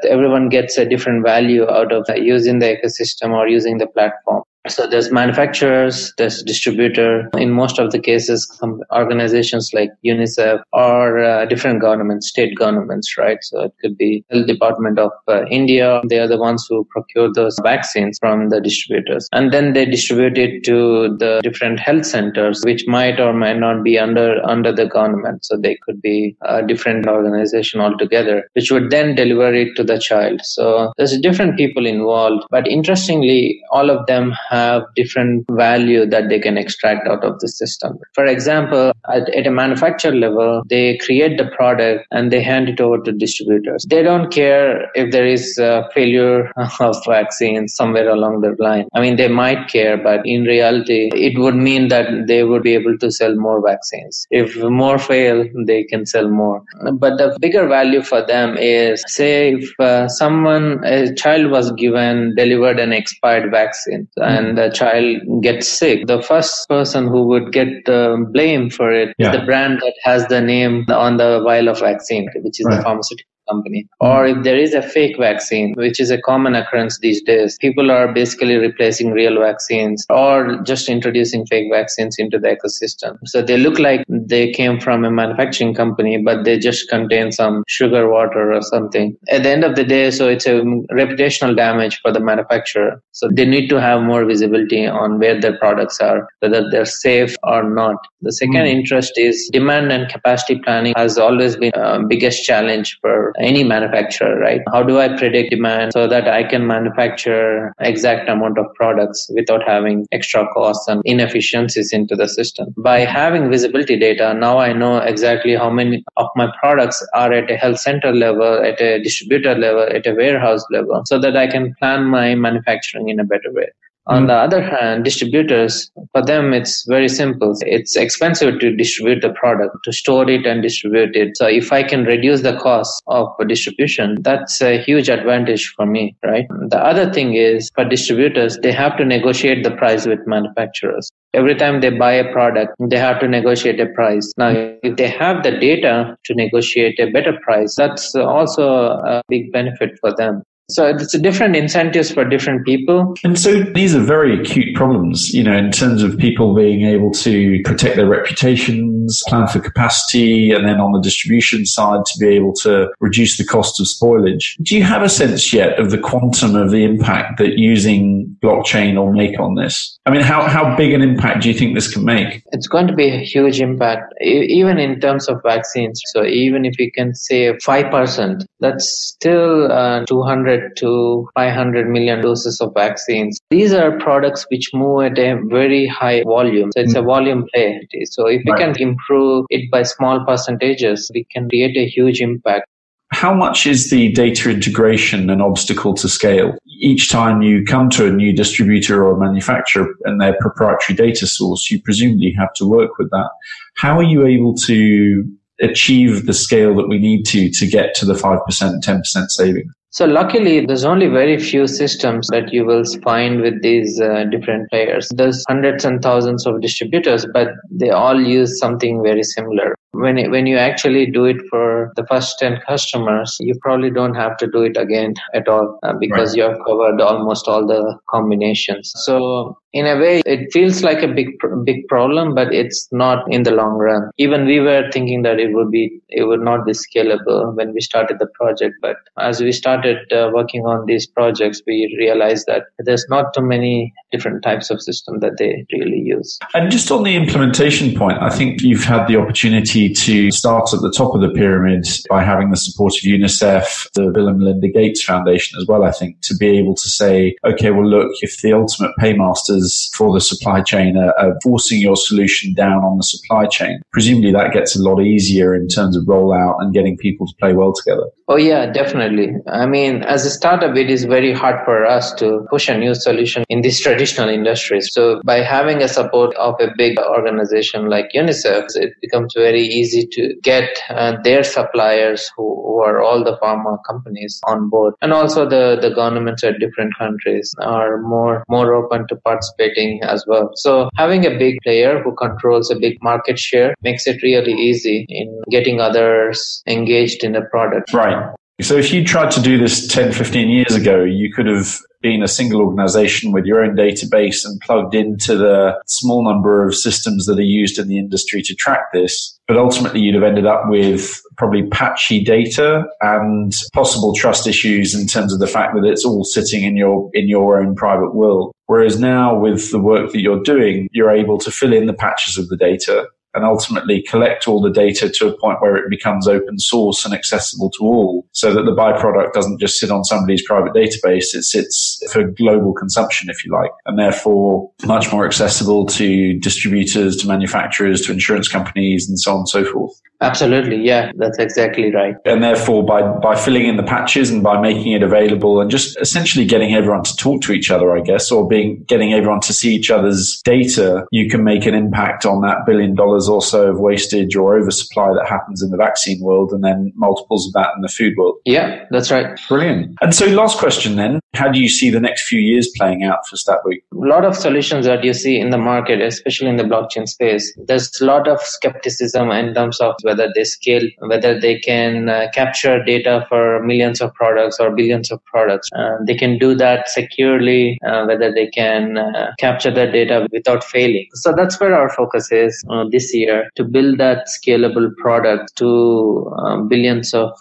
Everyone 0.08 0.50
gets 0.50 0.78
a 0.78 0.86
different 0.86 1.24
value 1.24 1.70
out 1.70 1.92
of 1.92 2.06
using 2.18 2.60
the 2.60 2.76
ecosystem 2.76 3.32
or 3.32 3.48
using 3.48 3.78
the 3.78 3.88
platform. 3.88 4.44
So 4.68 4.88
there's 4.88 5.12
manufacturers, 5.12 6.14
there's 6.18 6.42
distributor. 6.44 7.30
In 7.38 7.52
most 7.52 7.80
of 7.80 7.92
the 7.92 8.00
cases, 8.00 8.50
organizations 8.92 9.72
like 9.74 9.90
UNICEF 10.06 10.62
or 10.74 11.24
uh, 11.24 11.46
different 11.46 11.82
governments, 11.82 12.30
state 12.30 12.58
governments, 12.58 13.18
right? 13.18 13.38
So 13.42 13.62
it 13.62 13.74
could 13.82 13.98
be 13.98 14.24
the 14.30 14.46
Department 14.46 14.98
of 14.98 15.12
uh, 15.28 15.46
India. 15.52 16.02
They 16.10 16.20
are 16.20 16.28
the 16.28 16.38
ones 16.38 16.66
who 16.70 16.88
procure 16.90 17.32
those 17.32 17.58
vaccines 17.64 18.18
from 18.20 18.50
the 18.50 18.60
distributors. 18.60 19.28
And 19.32 19.52
then 19.52 19.74
they 19.74 19.86
distribute 19.86 20.38
it 20.38 20.64
to 20.66 21.16
the 21.18 21.42
different 21.44 21.80
health 21.80 22.06
centers, 22.06 22.62
which 22.64 22.86
might 22.88 23.20
or 23.20 23.34
might 23.34 23.60
not 23.60 23.84
be 23.84 24.00
under, 24.00 24.44
under 24.46 24.72
the 24.72 24.88
government. 24.88 25.46
So 25.46 25.58
they 25.58 25.78
could 25.86 26.02
be 26.02 26.36
a 26.42 26.66
different 26.66 27.08
organization 27.08 27.82
altogether, 27.82 28.50
which 28.54 28.72
would 28.72 28.90
then 28.90 29.16
deliver 29.16 29.54
it 29.54 29.76
to 29.76 29.84
the 29.84 30.00
child. 30.00 30.42
So 30.44 30.92
there's 30.98 31.18
different 31.20 31.58
people 31.58 31.86
involved. 31.86 32.46
But 32.50 32.68
interestingly, 32.68 33.62
all 33.72 33.90
of 33.90 34.06
them 34.08 34.34
have 34.56 34.84
different 34.96 35.46
value 35.52 36.06
that 36.14 36.30
they 36.30 36.40
can 36.40 36.58
extract 36.58 37.08
out 37.08 37.24
of 37.24 37.40
the 37.40 37.48
system. 37.48 37.98
For 38.14 38.26
example, 38.26 38.92
at, 39.14 39.30
at, 39.40 39.48
a 39.48 39.52
manufacturer 39.52 40.16
level, 40.26 40.64
they 40.70 40.98
create 41.06 41.38
the 41.38 41.48
product 41.58 42.08
and 42.12 42.32
they 42.32 42.42
hand 42.42 42.70
it 42.70 42.80
over 42.86 43.02
to 43.04 43.12
distributors. 43.12 43.86
They 43.90 44.04
don't 44.10 44.32
care 44.32 44.90
if 44.96 45.12
there 45.12 45.28
is 45.28 45.58
a 45.58 45.88
failure 45.94 46.52
of 46.80 46.96
vaccines 47.06 47.76
somewhere 47.76 48.10
along 48.10 48.42
the 48.42 48.56
line. 48.68 48.88
I 48.94 49.02
mean, 49.02 49.18
they 49.18 49.28
might 49.28 49.68
care, 49.76 49.98
but 49.98 50.22
in 50.26 50.44
reality, 50.44 51.10
it 51.14 51.38
would 51.40 51.56
mean 51.56 51.88
that 51.90 52.08
they 52.28 52.44
would 52.44 52.64
be 52.64 52.74
able 52.74 52.98
to 53.04 53.12
sell 53.12 53.36
more 53.36 53.62
vaccines. 53.72 54.26
If 54.32 54.56
more 54.84 54.98
fail, 54.98 55.46
they 55.66 55.84
can 55.84 56.06
sell 56.06 56.30
more. 56.30 56.64
But 57.04 57.18
the 57.18 57.38
bigger 57.40 57.68
value 57.68 58.02
for 58.02 58.22
them 58.26 58.58
is, 58.58 59.04
say, 59.08 59.54
if 59.56 59.80
uh, 59.80 60.08
someone, 60.08 60.84
a 60.84 61.14
child 61.14 61.52
was 61.52 61.72
given, 61.74 62.34
delivered 62.36 62.80
an 62.80 62.92
expired 62.94 63.52
vaccine, 63.52 64.08
and 64.18 64.45
and 64.46 64.58
the 64.58 64.70
child 64.70 65.22
gets 65.42 65.68
sick, 65.68 66.08
the 66.08 66.22
first 66.22 66.68
person 66.70 67.08
who 67.08 67.24
would 67.28 67.52
get 67.52 67.68
the 67.86 68.26
blame 68.32 68.70
for 68.70 68.92
it 68.92 69.16
yeah. 69.18 69.32
is 69.32 69.40
the 69.40 69.46
brand 69.46 69.80
that 69.80 69.94
has 70.04 70.28
the 70.28 70.42
name 70.42 70.86
on 70.90 71.18
the 71.18 71.42
vial 71.44 71.68
of 71.68 71.80
vaccine, 71.80 72.30
which 72.36 72.60
is 72.60 72.66
right. 72.66 72.78
the 72.78 72.84
pharmaceutical 72.84 73.35
company. 73.50 73.88
Or 74.00 74.26
if 74.26 74.44
there 74.44 74.58
is 74.58 74.74
a 74.74 74.82
fake 74.82 75.18
vaccine, 75.18 75.74
which 75.76 76.00
is 76.00 76.12
a 76.12 76.22
common 76.22 76.56
occurrence 76.56 77.00
these 77.00 77.22
days, 77.22 77.58
people 77.60 77.92
are 77.92 78.12
basically 78.12 78.56
replacing 78.56 79.12
real 79.12 79.40
vaccines 79.40 80.06
or 80.10 80.62
just 80.64 80.90
introducing 80.90 81.46
fake 81.46 81.68
vaccines 81.72 82.16
into 82.18 82.40
the 82.40 82.50
ecosystem. 82.56 83.18
So 83.26 83.42
they 83.42 83.58
look 83.58 83.80
like 83.80 84.04
they 84.08 84.52
came 84.52 84.80
from 84.80 85.06
a 85.06 85.12
manufacturing 85.12 85.74
company, 85.74 86.22
but 86.22 86.44
they 86.44 86.58
just 86.60 86.90
contain 86.90 87.32
some 87.32 87.64
sugar 87.68 88.10
water 88.10 88.54
or 88.54 88.62
something. 88.62 89.16
At 89.30 89.44
the 89.44 89.50
end 89.50 89.64
of 89.64 89.76
the 89.76 89.84
day, 89.84 90.12
so 90.12 90.28
it's 90.28 90.46
a 90.46 90.62
reputational 90.92 91.56
damage 91.56 92.00
for 92.02 92.12
the 92.12 92.20
manufacturer. 92.20 93.02
So 93.12 93.30
they 93.32 93.46
need 93.46 93.70
to 93.70 93.80
have 93.80 94.02
more 94.02 94.26
visibility 94.26 94.86
on 94.88 95.20
where 95.20 95.40
their 95.40 95.58
products 95.58 96.00
are, 96.00 96.28
whether 96.40 96.70
they're 96.70 96.86
safe 96.86 97.36
or 97.44 97.70
not. 97.70 97.96
The 98.22 98.32
second 98.32 98.66
mm. 98.66 98.70
interest 98.70 99.14
is 99.18 99.50
demand 99.52 99.92
and 99.92 100.10
capacity 100.10 100.60
planning 100.60 100.94
has 100.96 101.18
always 101.18 101.56
been 101.56 101.72
a 101.76 102.04
biggest 102.04 102.44
challenge 102.44 102.98
for 103.02 103.34
any 103.40 103.64
manufacturer, 103.64 104.38
right? 104.40 104.62
How 104.72 104.84
do 104.84 105.00
I 105.00 105.16
predict 105.18 105.52
demand 105.52 105.94
so 105.94 106.08
that 106.08 106.28
I 106.28 106.44
can 106.44 106.68
manufacture 106.68 107.74
exact 107.80 108.30
amount 108.30 108.58
of 108.58 108.66
products 108.76 109.30
without 109.34 109.62
having 109.68 110.06
extra 110.12 110.48
costs 110.54 110.88
and 110.88 111.02
inefficiencies 111.06 111.92
into 111.92 112.16
the 112.16 112.28
system? 112.28 112.74
By 112.78 113.00
having 113.00 113.50
visibility 113.50 113.98
data, 113.98 114.34
now 114.34 114.60
I 114.60 114.74
know 114.74 114.98
exactly 114.98 115.56
how 115.56 115.70
many 115.70 116.04
of 116.18 116.28
my 116.36 116.48
products 116.60 117.06
are 117.14 117.32
at 117.32 117.50
a 117.50 117.58
health 117.58 117.80
center 117.80 118.14
level, 118.14 118.64
at 118.64 118.82
a 118.82 119.02
distributor 119.02 119.56
level, 119.56 119.84
at 119.84 120.08
a 120.08 120.14
warehouse 120.14 120.66
level, 120.72 121.02
so 121.06 121.20
that 121.20 121.36
I 121.36 121.48
can 121.48 121.74
plan 121.80 122.06
my 122.06 122.36
manufacturing 122.36 123.10
in 123.10 123.20
a 123.20 123.24
better 123.24 123.52
way. 123.52 123.68
On 124.08 124.22
hmm. 124.22 124.28
the 124.28 124.34
other 124.34 124.62
hand, 124.62 125.04
distributors, 125.04 125.92
for 126.12 126.24
them, 126.24 126.54
it's 126.54 126.86
very 126.88 127.10
simple. 127.10 127.56
It's 127.62 127.96
expensive 127.96 128.60
to 128.60 128.76
distribute 128.76 129.22
the 129.22 129.32
product, 129.32 129.76
to 129.84 129.92
store 129.92 130.30
it 130.30 130.46
and 130.46 130.62
distribute 130.62 131.16
it. 131.16 131.38
So 131.38 131.48
if 131.48 131.74
I 131.74 131.82
can 131.84 132.04
reduce 132.04 132.42
the 132.42 132.58
cost 132.58 133.02
of 133.08 133.28
distribution, 133.48 134.18
that's 134.22 134.62
a 134.62 134.82
huge 134.82 135.10
advantage 135.10 135.74
for 135.76 135.86
me, 135.86 136.16
right? 136.24 136.46
The 136.70 136.78
other 136.78 137.12
thing 137.12 137.36
is 137.36 137.72
for 137.74 137.84
distributors, 137.84 138.60
they 138.62 138.72
have 138.72 138.96
to 138.98 139.06
negotiate 139.06 139.64
the 139.64 139.72
price 139.72 140.06
with 140.06 140.20
manufacturers. 140.28 141.12
Every 141.34 141.56
time 141.56 141.82
they 141.82 141.90
buy 141.90 142.14
a 142.14 142.32
product, 142.32 142.76
they 142.80 142.98
have 142.98 143.20
to 143.20 143.28
negotiate 143.28 143.80
a 143.80 143.88
price. 143.88 144.32
Now, 144.38 144.50
if 144.84 144.96
they 144.96 145.10
have 145.10 145.44
the 145.44 145.52
data 145.52 146.16
to 146.26 146.34
negotiate 146.36 147.00
a 147.00 147.10
better 147.12 147.38
price, 147.44 147.76
that's 147.76 148.16
also 148.16 148.70
a 148.70 149.22
big 149.30 149.52
benefit 149.52 149.98
for 150.00 150.16
them. 150.16 150.44
So 150.68 150.88
it's 150.88 151.18
different 151.20 151.56
incentives 151.56 152.12
for 152.12 152.26
different 152.26 152.66
people. 152.66 153.14
And 153.24 153.38
so 153.40 153.62
these 153.62 153.96
are 153.96 154.02
very 154.02 154.40
acute 154.40 154.76
problems, 154.76 155.32
you 155.32 155.44
know, 155.44 155.56
in 155.56 155.72
terms 155.72 156.02
of 156.02 156.18
people 156.18 156.56
being 156.56 156.86
able 156.86 157.12
to 157.12 157.62
protect 157.64 157.98
their 157.98 158.08
reputation, 158.08 158.95
operations, 159.06 159.24
plan 159.28 159.48
for 159.48 159.60
capacity, 159.60 160.52
and 160.52 160.68
then 160.68 160.80
on 160.80 160.92
the 160.92 161.02
distribution 161.02 161.66
side 161.66 162.06
to 162.06 162.20
be 162.20 162.28
able 162.36 162.54
to 162.54 162.90
reduce 163.00 163.38
the 163.38 163.46
cost 163.46 163.80
of 163.80 163.88
spoilage. 163.88 164.56
Do 164.64 164.76
you 164.76 164.84
have 164.84 165.04
a 165.04 165.10
sense 165.10 165.54
yet 165.54 165.80
of 165.80 165.92
the 165.92 165.98
quantum 165.98 166.56
of 166.56 166.72
the 166.72 166.84
impact 166.84 167.38
that 167.40 167.58
using 167.58 168.36
blockchain 168.42 168.96
will 168.96 169.14
make 169.14 169.40
on 169.40 169.56
this? 169.56 169.98
I 170.06 170.12
mean, 170.12 170.22
how, 170.22 170.48
how 170.48 170.76
big 170.76 170.94
an 170.94 171.02
impact 171.02 171.44
do 171.44 171.50
you 171.50 171.56
think 171.56 171.76
this 171.76 171.92
can 171.92 172.06
make? 172.06 172.44
It's 172.52 172.68
going 172.68 172.88
to 172.88 172.94
be 172.94 173.10
a 173.10 173.18
huge 173.18 173.60
impact, 173.60 174.14
even 174.22 174.78
in 174.78 175.00
terms 175.00 175.28
of 175.28 175.42
vaccines. 175.44 176.02
So 176.08 176.24
even 176.24 176.66
if 176.66 176.76
we 176.78 176.92
can 176.92 177.16
save 177.16 177.56
5%, 177.56 178.46
that's 178.60 178.88
still 178.88 179.72
uh, 179.72 180.06
200 180.06 180.78
to 180.78 181.28
500 181.36 181.90
million 181.90 182.22
doses 182.22 182.62
of 182.62 182.74
vaccines. 182.74 183.40
These 183.50 183.74
are 183.74 183.98
products 184.00 184.46
which 184.50 184.70
move 184.74 185.04
at 185.04 185.18
a 185.18 185.40
very 185.50 185.88
high 185.88 186.24
volume. 186.24 186.72
So 186.74 186.82
it's 186.82 186.94
mm-hmm. 186.94 187.04
a 187.04 187.08
volume 187.08 187.48
play. 187.54 187.88
So 188.06 188.28
if 188.28 188.42
we 188.46 188.52
right. 188.52 188.60
can 188.60 188.74
improve 188.96 189.46
it 189.50 189.70
by 189.72 189.84
small 189.84 190.26
percentages, 190.26 191.12
we 191.14 191.26
can 191.32 191.50
create 191.50 191.78
a 191.78 191.88
huge 191.88 192.22
impact. 192.22 192.66
How 193.12 193.34
much 193.34 193.68
is 193.68 193.92
the 193.92 194.12
data 194.12 194.50
integration 194.50 195.30
an 195.30 195.40
obstacle 195.40 195.94
to 195.96 196.10
scale? 196.10 196.58
Each 196.82 197.10
time 197.10 197.42
you 197.42 197.64
come 197.64 197.90
to 197.92 198.08
a 198.08 198.12
new 198.12 198.34
distributor 198.34 199.06
or 199.06 199.18
manufacturer 199.18 199.88
and 200.06 200.20
their 200.20 200.36
proprietary 200.42 200.98
data 200.98 201.28
source, 201.28 201.70
you 201.70 201.82
presumably 201.82 202.34
have 202.38 202.52
to 202.56 202.68
work 202.68 202.98
with 202.98 203.10
that. 203.12 203.30
How 203.76 203.98
are 203.98 204.04
you 204.04 204.26
able 204.26 204.56
to 204.66 205.24
achieve 205.62 206.26
the 206.26 206.34
scale 206.34 206.76
that 206.76 206.88
we 206.88 207.00
need 207.00 207.24
to 207.28 207.50
to 207.50 207.68
get 207.68 207.96
to 207.96 208.06
the 208.06 208.14
5%, 208.14 208.40
10% 208.50 209.04
savings? 209.30 209.72
So 209.92 210.06
luckily, 210.06 210.66
there's 210.66 210.84
only 210.84 211.08
very 211.08 211.40
few 211.40 211.68
systems 211.68 212.28
that 212.28 212.52
you 212.52 212.66
will 212.66 212.84
find 213.02 213.40
with 213.40 213.62
these 213.62 214.02
uh, 214.02 214.26
different 214.26 214.70
players. 214.70 215.08
There's 215.16 215.42
hundreds 215.48 215.86
and 215.86 216.02
thousands 216.02 216.46
of 216.46 216.60
distributors, 216.60 217.26
but 217.32 217.48
they 217.72 217.92
all 217.92 218.22
use 218.22 218.60
something 218.60 219.02
very 219.02 219.24
similar 219.24 219.74
when 219.96 220.18
it, 220.18 220.30
when 220.30 220.46
you 220.46 220.58
actually 220.58 221.06
do 221.10 221.26
it 221.26 221.38
for 221.50 221.92
the 221.96 222.06
first 222.08 222.38
10 222.40 222.60
customers 222.68 223.38
you 223.40 223.56
probably 223.62 223.90
don't 223.90 224.16
have 224.16 224.36
to 224.38 224.48
do 224.48 224.64
it 224.64 224.78
again 224.78 225.14
at 225.34 225.48
all 225.48 225.80
uh, 225.84 225.94
because 226.00 226.30
right. 226.30 226.38
you 226.38 226.44
have 226.44 226.58
covered 226.66 227.00
almost 227.02 227.48
all 227.48 227.66
the 227.66 227.98
combinations 228.10 228.92
so 229.06 229.58
in 229.76 229.86
a 229.86 229.96
way 229.98 230.22
it 230.26 230.52
feels 230.54 230.82
like 230.84 231.04
a 231.04 231.08
big 231.08 231.28
big 231.66 231.88
problem 231.88 232.34
but 232.34 232.54
it's 232.54 232.88
not 232.92 233.26
in 233.32 233.44
the 233.44 233.52
long 233.52 233.78
run. 233.78 234.10
Even 234.18 234.46
we 234.46 234.60
were 234.60 234.90
thinking 234.92 235.22
that 235.24 235.40
it 235.40 235.54
would 235.54 235.70
be 235.70 235.84
it 236.10 236.24
would 236.30 236.42
not 236.42 236.66
be 236.66 236.72
scalable 236.72 237.54
when 237.56 237.74
we 237.74 237.82
started 237.82 238.18
the 238.20 238.28
project 238.40 238.76
but 238.82 238.96
as 239.20 239.42
we 239.42 239.52
started 239.52 239.98
uh, 240.14 240.32
working 240.34 240.66
on 240.66 240.86
these 240.86 241.06
projects 241.06 241.62
we 241.68 241.94
realized 242.00 242.46
that 242.48 242.64
there's 242.80 243.06
not 243.10 243.34
too 243.34 243.42
many 243.42 243.94
different 244.12 244.42
types 244.44 244.70
of 244.70 244.82
systems 244.82 245.20
that 245.22 245.38
they 245.38 245.66
really 245.74 246.00
use. 246.00 246.40
And 246.54 246.72
just 246.72 246.90
on 246.90 247.04
the 247.04 247.16
implementation 247.16 247.94
point 247.96 248.18
i 248.22 248.30
think 248.30 248.62
you've 248.62 248.86
had 248.86 249.08
the 249.08 249.18
opportunity 249.18 249.90
to 249.90 250.32
start 250.32 250.74
at 250.74 250.82
the 250.82 250.92
top 250.92 251.14
of 251.14 251.22
the 251.22 251.30
pyramid 251.30 251.86
by 252.10 252.24
having 252.24 252.50
the 252.50 252.58
support 252.58 252.94
of 252.94 253.02
UNICEF, 253.04 253.92
the 253.94 254.12
Bill 254.14 254.28
and 254.28 254.40
Melinda 254.40 254.70
Gates 254.70 255.04
Foundation 255.04 255.60
as 255.60 255.68
well, 255.68 255.84
I 255.84 255.92
think, 255.92 256.22
to 256.22 256.36
be 256.36 256.58
able 256.58 256.76
to 256.76 256.90
say, 256.90 257.36
okay, 257.46 257.72
well, 257.72 257.88
look, 257.88 258.12
if 258.22 258.42
the 258.42 258.54
ultimate 258.54 258.92
paymasters 259.00 259.65
for 259.94 260.14
the 260.14 260.22
supply 260.22 260.62
chain 260.62 260.98
are, 260.98 261.18
are 261.20 261.38
forcing 261.44 261.80
your 261.80 261.96
solution 261.96 262.54
down 262.54 262.84
on 262.84 262.98
the 262.98 263.04
supply 263.04 263.46
chain, 263.48 263.82
presumably 263.92 264.32
that 264.32 264.54
gets 264.54 264.76
a 264.76 264.82
lot 264.82 265.02
easier 265.02 265.54
in 265.56 265.68
terms 265.68 265.98
of 265.98 266.04
rollout 266.06 266.56
and 266.60 266.74
getting 266.74 266.98
people 266.98 267.28
to 267.28 267.34
play 267.40 267.54
well 267.54 267.74
together. 267.74 268.06
Oh, 268.28 268.38
yeah, 268.38 268.72
definitely. 268.72 269.34
I 269.48 269.68
mean, 269.68 270.02
as 270.04 270.26
a 270.26 270.32
startup, 270.32 270.76
it 270.76 270.90
is 270.90 271.06
very 271.06 271.32
hard 271.32 271.64
for 271.64 271.86
us 271.86 272.14
to 272.16 272.46
push 272.50 272.68
a 272.68 272.78
new 272.78 272.96
solution 272.96 273.44
in 273.50 273.62
these 273.62 273.80
traditional 273.80 274.30
industries. 274.30 274.90
So 274.92 275.22
by 275.24 275.42
having 275.42 275.84
a 275.84 275.88
support 275.88 276.36
of 276.36 276.56
a 276.60 276.70
big 276.76 276.98
organization 277.00 277.88
like 277.88 278.10
UNICEF, 278.16 278.66
it 278.76 278.94
becomes 279.02 279.34
very 279.36 279.62
easy 279.62 280.08
to 280.12 280.36
get 280.42 280.70
uh, 280.90 281.18
their 281.24 281.44
suppliers 281.44 282.32
who, 282.36 282.56
who, 282.66 282.82
are 282.86 283.02
all 283.02 283.24
the 283.24 283.38
pharma 283.38 283.78
companies 283.88 284.40
on 284.46 284.70
board 284.70 284.94
and 285.02 285.14
also 285.14 285.48
the, 285.48 285.78
the 285.82 285.90
governments 285.90 286.44
at 286.44 286.60
different 286.60 286.94
countries 286.98 287.54
are 287.60 288.02
more 288.02 288.44
more 288.48 288.74
open 288.74 289.08
to 289.08 289.16
participating 289.46 290.02
as 290.04 290.24
well. 290.28 290.52
So 290.56 290.90
having 290.96 291.26
a 291.26 291.38
big 291.38 291.58
player 291.64 292.02
who 292.02 292.16
controls 292.16 292.72
a 292.72 292.80
big 292.80 292.98
market 293.02 293.40
share 293.40 293.76
makes 293.82 294.08
it 294.08 294.22
really 294.24 294.54
easy 294.54 295.06
in 295.10 295.42
getting 295.50 295.80
others 295.80 296.62
engaged 296.68 297.24
in 297.24 297.34
the 297.34 297.42
product. 297.42 297.94
Right 297.94 298.34
so 298.62 298.76
if 298.76 298.94
you 298.94 299.04
tried 299.04 299.32
to 299.32 299.42
do 299.42 299.58
this 299.58 299.88
10 299.88 300.12
15 300.12 300.50
years 300.50 300.76
ago 300.76 301.04
you 301.04 301.32
could 301.34 301.48
have 301.48 301.80
been 302.06 302.22
a 302.22 302.28
single 302.28 302.62
organization 302.62 303.32
with 303.32 303.46
your 303.46 303.64
own 303.64 303.76
database 303.76 304.46
and 304.46 304.62
plugged 304.62 304.94
into 304.94 305.36
the 305.36 305.74
small 305.88 306.24
number 306.24 306.64
of 306.64 306.76
systems 306.76 307.26
that 307.26 307.40
are 307.40 307.42
used 307.42 307.80
in 307.80 307.88
the 307.88 307.98
industry 307.98 308.44
to 308.44 308.54
track 308.54 308.92
this. 308.94 309.40
But 309.48 309.58
ultimately, 309.58 310.02
you'd 310.02 310.14
have 310.14 310.24
ended 310.24 310.46
up 310.46 310.66
with 310.68 311.20
probably 311.36 311.68
patchy 311.70 312.24
data 312.24 312.86
and 313.02 313.52
possible 313.74 314.14
trust 314.14 314.46
issues 314.46 314.94
in 314.94 315.08
terms 315.08 315.34
of 315.34 315.40
the 315.40 315.48
fact 315.48 315.74
that 315.74 315.84
it's 315.84 316.06
all 316.06 316.24
sitting 316.24 316.64
in 316.64 316.78
your, 316.78 317.10
in 317.14 317.28
your 317.28 317.60
own 317.60 317.74
private 317.74 318.14
world. 318.14 318.54
Whereas 318.68 319.00
now 319.00 319.36
with 319.36 319.72
the 319.72 319.80
work 319.80 320.12
that 320.12 320.22
you're 320.22 320.44
doing, 320.44 320.88
you're 320.92 321.10
able 321.10 321.40
to 321.40 321.50
fill 321.50 321.74
in 321.74 321.88
the 321.88 321.94
patches 321.94 322.38
of 322.38 322.50
the 322.50 322.58
data 322.58 323.08
and 323.36 323.44
ultimately 323.44 324.02
collect 324.02 324.48
all 324.48 324.62
the 324.62 324.72
data 324.72 325.10
to 325.10 325.28
a 325.28 325.38
point 325.38 325.62
where 325.62 325.76
it 325.76 325.90
becomes 325.90 326.28
open 326.28 326.60
source 326.60 327.06
and 327.06 327.14
accessible 327.14 327.70
to 327.72 327.84
all 327.84 328.28
so 328.32 328.54
that 328.54 328.64
the 328.64 328.72
byproduct 328.72 329.34
doesn't 329.34 329.60
just 329.60 329.80
sit 329.80 329.92
on 329.92 330.04
somebody's 330.04 330.46
private 330.46 330.74
database. 330.74 331.36
It 331.36 331.44
sits 331.44 332.02
for 332.12 332.24
global 332.24 332.74
consumption, 332.74 333.30
if 333.30 333.46
you 333.46 333.52
like, 333.52 333.72
and 333.86 334.00
therefore 334.00 334.72
much 334.86 335.12
more 335.12 335.26
accessible 335.26 335.86
to 335.88 336.40
distributors, 336.40 337.18
to 337.18 337.28
manufacturers, 337.28 338.02
to 338.02 338.12
insurance 338.12 338.48
companies, 338.48 339.08
and 339.08 339.20
so 339.20 339.32
on 339.32 339.38
and 339.40 339.50
so 339.50 339.66
forth. 339.66 340.02
Absolutely. 340.22 340.78
Yeah, 340.78 341.12
that's 341.16 341.38
exactly 341.40 341.94
right. 341.94 342.16
And 342.26 342.42
therefore, 342.42 342.86
by, 342.86 343.02
by 343.02 343.36
filling 343.36 343.66
in 343.66 343.76
the 343.76 343.84
patches 343.84 344.30
and 344.30 344.42
by 344.42 344.60
making 344.60 344.94
it 344.94 345.04
available 345.04 345.60
and 345.60 345.70
just 345.70 346.00
essentially 346.00 346.46
getting 346.46 346.74
everyone 346.74 347.04
to 347.04 347.16
talk 347.18 347.42
to 347.44 347.52
each 347.52 347.70
other, 347.70 347.96
I 347.96 348.00
guess, 348.00 348.32
or 348.32 348.48
being, 348.48 348.84
getting 348.88 349.14
everyone 349.14 349.42
to 349.42 349.54
see 349.54 349.76
each 349.76 349.92
other's 349.92 350.42
data, 350.44 351.06
you 351.12 351.30
can 351.30 351.44
make 351.44 351.66
an 351.66 351.74
impact 351.74 352.26
on 352.26 352.42
that 352.42 352.66
billion 352.66 352.96
dollars 352.96 353.25
or 353.28 353.42
so 353.42 353.70
of 353.70 353.80
wastage 353.80 354.36
or 354.36 354.58
oversupply 354.58 355.14
that 355.14 355.28
happens 355.28 355.62
in 355.62 355.72
the 355.72 355.78
vaccine 355.78 356.22
world 356.22 356.52
and 356.52 356.64
then 356.64 356.92
multiples 356.96 357.48
of 357.48 357.54
that 357.54 357.70
in 357.76 357.82
the 357.82 357.90
food 357.90 358.14
world. 358.18 358.36
Yeah, 358.46 358.86
that's 358.92 359.12
right. 359.12 359.40
Brilliant. 359.48 359.96
And 360.02 360.14
so 360.14 360.26
last 360.28 360.58
question 360.58 360.96
then, 360.96 361.20
how 361.34 361.50
do 361.50 361.60
you 361.60 361.70
see 361.70 361.90
the 361.90 362.00
next 362.00 362.28
few 362.28 362.40
years 362.40 362.70
playing 362.78 363.04
out 363.04 363.28
for 363.28 363.36
Statwig? 363.36 363.82
A 363.94 364.08
lot 364.08 364.26
of 364.26 364.36
solutions 364.36 364.86
that 364.86 365.04
you 365.04 365.14
see 365.14 365.40
in 365.40 365.50
the 365.50 365.58
market, 365.58 366.02
especially 366.02 366.50
in 366.50 366.58
the 366.58 366.64
blockchain 366.64 367.08
space, 367.08 367.54
there's 367.68 367.92
a 368.02 368.06
lot 368.06 368.28
of 368.28 368.40
skepticism 368.42 369.32
in 369.32 369.54
terms 369.54 369.80
of 369.80 369.96
whether 370.04 370.30
they 370.36 370.44
scale, 370.44 370.88
whether 371.00 371.40
they 371.40 371.60
can 371.60 372.10
uh, 372.10 372.28
capture 372.34 372.84
data 372.84 373.26
for 373.30 373.64
millions 373.64 374.02
of 374.02 374.14
products 374.14 374.60
or 374.60 374.72
billions 374.72 375.12
of 375.12 375.24
products. 375.26 375.70
Uh, 375.76 375.98
they 376.06 376.16
can 376.16 376.38
do 376.38 376.56
that 376.56 376.90
securely, 376.90 377.78
uh, 377.88 378.06
whether 378.06 378.32
they 378.32 378.48
can 378.48 378.98
uh, 378.98 379.32
capture 379.40 379.72
that 379.72 379.92
data 379.92 380.28
without 380.32 380.64
failing. 380.64 381.08
So 381.14 381.34
that's 381.36 381.60
where 381.60 381.76
our 381.76 381.90
focus 381.90 382.32
is 382.32 382.64
uh, 382.70 382.86
this 382.92 383.14
year 383.16 383.50
to 383.56 383.64
build 383.64 383.98
that 383.98 384.28
scalable 384.28 384.96
product 384.98 385.56
to 385.58 386.34
uh, 386.38 386.58
billions 386.62 387.14
of 387.14 387.32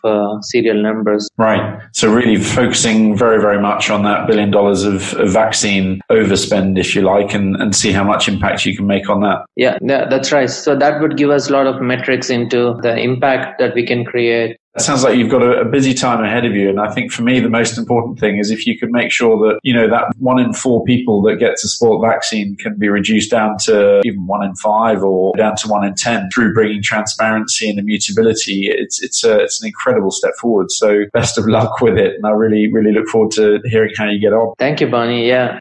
serial 0.43 0.83
numbers. 0.83 1.29
Right. 1.37 1.81
So 1.93 2.13
really 2.13 2.37
focusing 2.37 3.17
very, 3.17 3.41
very 3.41 3.61
much 3.61 3.91
on 3.91 4.03
that 4.05 4.27
billion 4.27 4.51
dollars 4.51 4.85
of, 4.85 5.15
of 5.15 5.33
vaccine 5.33 6.01
overspend, 6.11 6.79
if 6.79 6.95
you 6.95 7.03
like, 7.03 7.35
and, 7.35 7.57
and 7.57 7.75
see 7.75 7.93
how 7.93 8.05
much 8.05 8.29
impact 8.29 8.67
you 8.67 8.77
can 8.77 8.87
make 8.87 9.09
on 9.09 9.21
that. 9.23 9.45
Yeah, 9.57 9.79
yeah, 9.83 10.09
that's 10.09 10.33
right. 10.33 10.51
So 10.51 10.77
that 10.77 11.01
would 11.01 11.17
give 11.17 11.31
us 11.31 11.49
a 11.49 11.53
lot 11.53 11.67
of 11.67 11.81
metrics 11.81 12.31
into 12.31 12.77
the 12.83 12.97
impact 12.97 13.59
that 13.59 13.75
we 13.75 13.87
can 13.87 14.05
create 14.05 14.59
it 14.77 14.83
sounds 14.83 15.05
like 15.05 15.17
you've 15.17 15.31
got 15.31 15.43
a, 15.43 15.61
a, 15.61 15.65
busy 15.65 15.95
time 15.95 16.25
ahead 16.25 16.45
of 16.45 16.55
you. 16.55 16.69
And 16.69 16.81
I 16.81 16.93
think 16.93 17.13
for 17.13 17.23
me, 17.23 17.39
the 17.39 17.49
most 17.49 17.79
important 17.79 18.19
thing 18.19 18.39
is 18.39 18.51
if 18.51 18.67
you 18.67 18.77
could 18.77 18.91
make 18.91 19.13
sure 19.13 19.39
that, 19.47 19.61
you 19.63 19.73
know, 19.73 19.89
that 19.89 20.13
one 20.19 20.41
in 20.41 20.53
four 20.53 20.85
people 20.85 21.23
that 21.23 21.37
gets 21.37 21.65
a 21.65 21.69
sport 21.69 22.05
vaccine 22.05 22.57
can 22.57 22.77
be 22.77 22.89
reduced 22.89 23.31
down 23.31 23.57
to 23.65 24.01
even 24.05 24.27
one 24.27 24.45
in 24.45 24.55
five 24.57 25.03
or 25.03 25.33
down 25.37 25.55
to 25.57 25.69
one 25.69 25.85
in 25.85 25.95
10 25.95 26.31
through 26.35 26.55
bringing 26.55 26.83
transparency 26.83 27.71
and 27.71 27.79
immutability. 27.79 28.69
It's, 28.69 29.01
it's 29.01 29.23
a, 29.23 29.41
it's 29.41 29.63
an 29.63 29.69
incredible 29.69 30.11
step 30.11 30.33
forward. 30.41 30.73
So 30.73 31.05
best 31.13 31.39
of 31.39 31.47
luck 31.47 31.81
with 31.81 31.97
it. 31.97 32.17
And 32.17 32.27
I 32.27 32.31
really, 32.31 32.73
really 32.73 32.93
look 32.93 33.07
forward 33.07 33.31
to 33.33 33.61
hearing 33.65 33.95
how 33.97 34.09
you 34.09 34.19
get 34.19 34.33
on. 34.33 34.55
Thank 34.59 34.81
you, 34.81 34.89
Bonnie. 34.89 35.29
Yeah. 35.29 35.61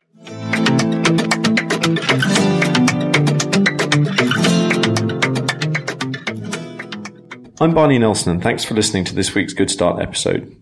I'm 7.63 7.73
Barney 7.73 7.97
Nelson, 7.97 8.33
and 8.33 8.43
thanks 8.43 8.65
for 8.65 8.73
listening 8.73 9.05
to 9.05 9.15
this 9.15 9.33
week's 9.33 9.53
Good 9.53 9.71
Start 9.71 10.01
episode. 10.01 10.53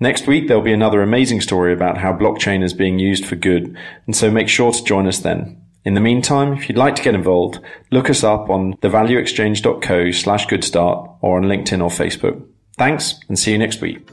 Next 0.00 0.26
week, 0.26 0.48
there'll 0.48 0.62
be 0.62 0.72
another 0.72 1.02
amazing 1.02 1.42
story 1.42 1.70
about 1.70 1.98
how 1.98 2.14
blockchain 2.14 2.64
is 2.64 2.72
being 2.72 2.98
used 2.98 3.26
for 3.26 3.36
good, 3.36 3.76
and 4.06 4.16
so 4.16 4.30
make 4.30 4.48
sure 4.48 4.72
to 4.72 4.82
join 4.82 5.06
us 5.06 5.18
then. 5.18 5.60
In 5.84 5.92
the 5.92 6.00
meantime, 6.00 6.54
if 6.54 6.66
you'd 6.66 6.78
like 6.78 6.96
to 6.96 7.02
get 7.02 7.14
involved, 7.14 7.60
look 7.90 8.08
us 8.08 8.24
up 8.24 8.48
on 8.48 8.72
thevalueexchange.co 8.78 10.12
slash 10.12 10.46
goodstart 10.46 11.14
or 11.20 11.36
on 11.36 11.44
LinkedIn 11.44 11.82
or 11.82 11.90
Facebook. 11.90 12.42
Thanks, 12.78 13.20
and 13.28 13.38
see 13.38 13.52
you 13.52 13.58
next 13.58 13.82
week. 13.82 14.08